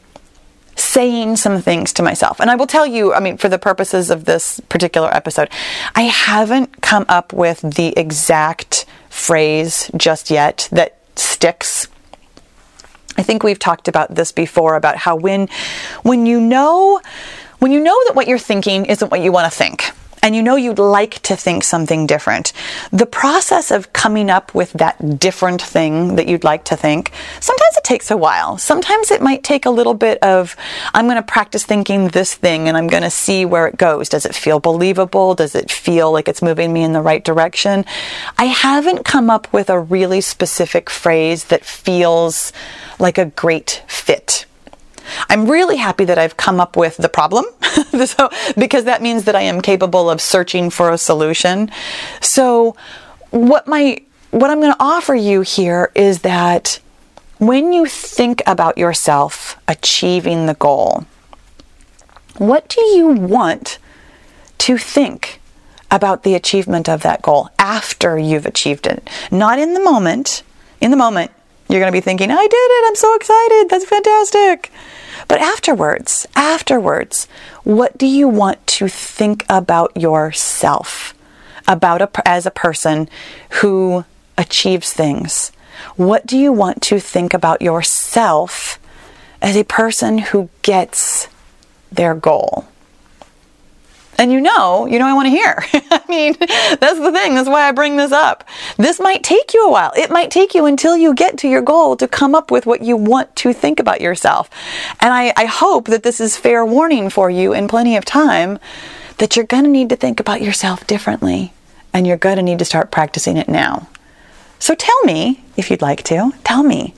saying 0.80 1.36
some 1.38 1.62
things 1.62 1.94
to 1.94 2.04
myself. 2.04 2.40
And 2.40 2.50
I 2.50 2.56
will 2.56 2.68
tell 2.68 2.86
you, 2.86 3.14
I 3.14 3.20
mean, 3.20 3.38
for 3.38 3.50
the 3.50 3.60
purposes 3.60 4.10
of 4.10 4.26
this 4.26 4.60
particular 4.70 5.14
episode, 5.14 5.50
I 5.96 6.04
haven't 6.04 6.82
come 6.82 7.06
up 7.10 7.34
with 7.34 7.62
the 7.62 7.98
exact 7.98 8.86
phrase 9.10 9.90
just 9.98 10.30
yet 10.30 10.70
that 10.72 10.98
sticks. 11.16 11.88
I 13.18 13.24
think 13.24 13.44
we've 13.44 13.60
talked 13.60 13.88
about 13.88 14.14
this 14.14 14.32
before 14.32 14.76
about 14.76 14.96
how 14.98 15.16
when 15.16 15.50
when 16.04 16.26
you 16.26 16.40
know 16.40 17.02
when 17.60 17.72
you 17.72 17.80
know 17.80 18.00
that 18.06 18.16
what 18.16 18.28
you're 18.28 18.38
thinking 18.38 18.86
isn't 18.86 19.10
what 19.10 19.22
you 19.22 19.32
want 19.32 19.52
to 19.52 19.58
think 19.58 19.87
and 20.28 20.36
you 20.36 20.44
know 20.44 20.58
you'd 20.58 20.78
like 20.78 21.22
to 21.22 21.38
think 21.38 21.64
something 21.64 22.06
different, 22.06 22.52
the 22.92 23.06
process 23.06 23.72
of 23.72 23.94
coming 23.94 24.30
up 24.30 24.54
with 24.54 24.74
that 24.74 25.18
different 25.18 25.62
thing 25.62 26.18
that 26.18 26.28
you'd 26.28 26.44
like 26.44 26.66
to 26.66 26.76
think, 26.76 27.14
sometimes 27.40 27.78
it 27.78 27.86
takes 27.86 28.12
a 28.12 28.18
while. 28.18 28.58
Sometimes 28.58 29.10
it 29.10 29.22
might 29.22 29.42
take 29.42 29.66
a 29.66 29.70
little 29.70 29.94
bit 29.94 30.22
of, 30.22 30.58
I'm 30.94 31.06
going 31.06 31.16
to 31.16 31.22
practice 31.22 31.64
thinking 31.64 32.10
this 32.10 32.36
thing 32.36 32.68
and 32.68 32.76
I'm 32.76 32.88
going 32.88 33.04
to 33.04 33.10
see 33.10 33.46
where 33.46 33.68
it 33.68 33.78
goes. 33.78 34.10
Does 34.10 34.26
it 34.26 34.36
feel 34.36 34.60
believable? 34.60 35.34
Does 35.34 35.56
it 35.56 35.72
feel 35.72 36.12
like 36.12 36.28
it's 36.28 36.42
moving 36.42 36.74
me 36.74 36.84
in 36.84 36.92
the 36.92 37.02
right 37.02 37.24
direction? 37.24 37.86
I 38.38 38.48
haven't 38.48 39.06
come 39.06 39.30
up 39.30 39.54
with 39.54 39.70
a 39.70 39.80
really 39.80 40.20
specific 40.20 40.90
phrase 40.90 41.46
that 41.46 41.64
feels 41.64 42.52
like 43.00 43.18
a 43.18 43.28
great 43.28 43.82
fit. 43.88 44.46
I'm 45.30 45.50
really 45.50 45.78
happy 45.78 46.06
that 46.06 46.18
I've 46.18 46.38
come 46.38 46.60
up 46.60 46.76
with 46.76 46.98
the 46.98 47.10
problem 47.10 47.46
so, 48.06 48.30
because 48.58 48.86
that 48.86 49.02
means 49.02 49.26
that 49.26 49.36
I 49.36 49.42
am 49.42 49.62
capable 49.62 50.10
of 50.10 50.22
searching 50.22 50.70
for 50.70 50.92
a 50.92 50.98
solution. 50.98 51.72
So, 52.22 52.76
what 53.32 53.68
my 53.68 54.02
what 54.32 54.50
I'm 54.50 54.60
going 54.60 54.74
to 54.74 54.84
offer 54.84 55.16
you 55.16 55.42
here 55.42 55.92
is 55.96 56.22
that 56.22 56.80
when 57.40 57.72
you 57.72 57.86
think 57.86 58.42
about 58.46 58.78
yourself 58.78 59.58
achieving 59.68 60.48
the 60.48 60.54
goal, 60.56 61.06
what 62.38 62.68
do 62.68 62.82
you 62.82 63.08
want 63.08 63.80
to 64.60 64.78
think 64.78 65.40
about 65.90 66.24
the 66.24 66.36
achievement 66.36 66.90
of 66.90 67.02
that 67.04 67.22
goal 67.22 67.50
after 67.58 68.18
you've 68.18 68.46
achieved 68.46 68.86
it? 68.86 69.10
Not 69.32 69.60
in 69.60 69.74
the 69.74 69.80
moment. 69.80 70.44
In 70.82 70.92
the 70.92 70.98
moment, 70.98 71.32
you're 71.70 71.80
going 71.80 71.92
to 71.92 71.98
be 71.98 72.02
thinking, 72.02 72.32
I 72.32 72.48
did 72.48 72.56
it, 72.56 72.88
I'm 72.88 72.96
so 72.96 73.16
excited, 73.16 73.70
that's 73.70 73.86
fantastic. 73.86 74.72
But 75.28 75.42
afterwards, 75.42 76.28
afterwards, 76.36 77.28
what 77.64 77.98
do 77.98 78.06
you 78.06 78.28
want 78.28 78.66
to 78.68 78.88
think 78.88 79.46
about 79.50 79.96
yourself? 79.98 81.14
About 81.68 82.02
a, 82.02 82.10
as 82.26 82.46
a 82.46 82.52
person 82.52 83.10
who 83.62 84.06
achieves 84.38 84.94
things? 84.94 85.52
What 85.96 86.26
do 86.26 86.38
you 86.38 86.54
want 86.54 86.82
to 86.84 87.00
think 87.00 87.34
about 87.34 87.62
yourself 87.62 88.80
as 89.42 89.58
a 89.58 89.66
person 89.66 90.20
who 90.20 90.50
gets 90.62 91.28
their 91.92 92.16
goal? 92.16 92.66
And 94.18 94.32
you 94.32 94.42
know, 94.42 94.88
you 94.88 94.98
know, 94.98 95.06
I 95.06 95.14
want 95.14 95.28
to 95.28 95.30
hear. 95.30 95.64
I 95.92 96.02
mean, 96.10 96.36
that's 96.40 97.00
the 97.00 97.12
thing. 97.12 97.36
That's 97.36 97.48
why 97.50 97.68
I 97.68 97.72
bring 97.72 97.98
this 97.98 98.12
up. 98.12 98.44
This 98.78 99.00
might 99.00 99.24
take 99.24 99.54
you 99.54 99.68
a 99.68 99.72
while. 99.72 99.92
It 99.96 100.10
might 100.10 100.32
take 100.32 100.56
you 100.56 100.66
until 100.66 100.98
you 100.98 101.14
get 101.14 101.38
to 101.40 101.48
your 101.48 101.62
goal 101.62 101.96
to 101.98 102.08
come 102.08 102.34
up 102.34 102.50
with 102.50 102.66
what 102.66 102.82
you 102.82 102.98
want 102.98 103.36
to 103.38 103.54
think 103.54 103.80
about 103.80 104.02
yourself. 104.02 104.50
And 105.00 105.14
I, 105.14 105.34
I 105.38 105.46
hope 105.46 105.86
that 105.88 106.04
this 106.04 106.20
is 106.20 106.36
fair 106.36 106.66
warning 106.66 107.10
for 107.10 107.30
you 107.30 107.54
in 107.54 107.68
plenty 107.68 107.96
of 107.96 108.06
time 108.06 108.58
that 109.20 109.36
you're 109.36 109.46
going 109.46 109.64
to 109.64 109.70
need 109.70 109.90
to 109.90 109.96
think 109.96 110.20
about 110.20 110.42
yourself 110.42 110.86
differently 110.88 111.54
and 111.94 112.06
you're 112.06 112.18
going 112.18 112.38
to 112.38 112.44
need 112.44 112.60
to 112.60 112.66
start 112.66 112.92
practicing 112.92 113.38
it 113.38 113.48
now. 113.50 113.88
So 114.60 114.74
tell 114.74 115.00
me, 115.04 115.44
if 115.56 115.70
you'd 115.70 115.82
like 115.82 116.04
to, 116.04 116.34
tell 116.44 116.64
me, 116.64 116.96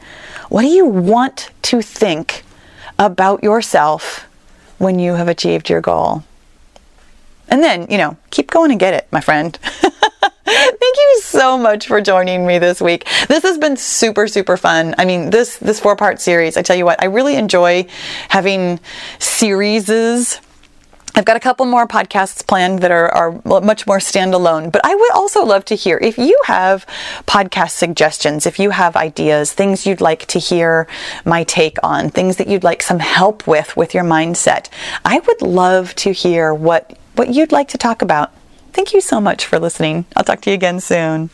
what 0.49 0.61
do 0.61 0.67
you 0.67 0.85
want 0.85 1.51
to 1.63 1.81
think 1.81 2.43
about 2.97 3.43
yourself 3.43 4.27
when 4.77 4.99
you 4.99 5.13
have 5.13 5.27
achieved 5.27 5.69
your 5.69 5.81
goal? 5.81 6.23
And 7.49 7.63
then, 7.63 7.87
you 7.89 7.97
know, 7.97 8.17
keep 8.29 8.51
going 8.51 8.71
and 8.71 8.79
get 8.79 8.93
it, 8.93 9.07
my 9.11 9.21
friend. 9.21 9.57
Thank 10.49 10.97
you 10.97 11.19
so 11.21 11.57
much 11.57 11.85
for 11.85 12.01
joining 12.01 12.47
me 12.47 12.57
this 12.57 12.81
week. 12.81 13.07
This 13.27 13.43
has 13.43 13.59
been 13.59 13.77
super 13.77 14.27
super 14.27 14.57
fun. 14.57 14.95
I 14.97 15.05
mean, 15.05 15.29
this 15.29 15.57
this 15.57 15.79
four-part 15.79 16.19
series, 16.19 16.57
I 16.57 16.63
tell 16.63 16.75
you 16.75 16.85
what, 16.85 17.01
I 17.01 17.05
really 17.05 17.35
enjoy 17.35 17.85
having 18.29 18.79
series 19.19 20.39
I've 21.15 21.25
got 21.25 21.35
a 21.35 21.39
couple 21.41 21.65
more 21.65 21.85
podcasts 21.85 22.45
planned 22.47 22.79
that 22.79 22.91
are, 22.91 23.09
are 23.09 23.41
much 23.43 23.85
more 23.85 23.97
standalone, 23.97 24.71
but 24.71 24.85
I 24.85 24.95
would 24.95 25.11
also 25.11 25.43
love 25.43 25.65
to 25.65 25.75
hear 25.75 25.97
if 25.97 26.17
you 26.17 26.39
have 26.45 26.85
podcast 27.27 27.71
suggestions, 27.71 28.45
if 28.45 28.57
you 28.57 28.69
have 28.69 28.95
ideas, 28.95 29.51
things 29.51 29.85
you'd 29.85 30.01
like 30.01 30.27
to 30.27 30.39
hear 30.39 30.87
my 31.25 31.43
take 31.43 31.77
on, 31.83 32.09
things 32.09 32.37
that 32.37 32.47
you'd 32.47 32.63
like 32.63 32.81
some 32.81 32.99
help 32.99 33.47
with 33.47 33.75
with 33.75 33.93
your 33.93 34.05
mindset. 34.05 34.69
I 35.03 35.19
would 35.19 35.41
love 35.41 35.93
to 35.95 36.13
hear 36.13 36.53
what 36.53 36.97
what 37.19 37.33
you'd 37.33 37.51
like 37.51 37.67
to 37.67 37.77
talk 37.77 38.01
about. 38.01 38.31
Thank 38.71 38.93
you 38.93 39.01
so 39.01 39.19
much 39.19 39.45
for 39.45 39.59
listening. 39.59 40.05
I'll 40.15 40.23
talk 40.23 40.39
to 40.41 40.51
you 40.51 40.53
again 40.53 40.79
soon. 40.79 41.29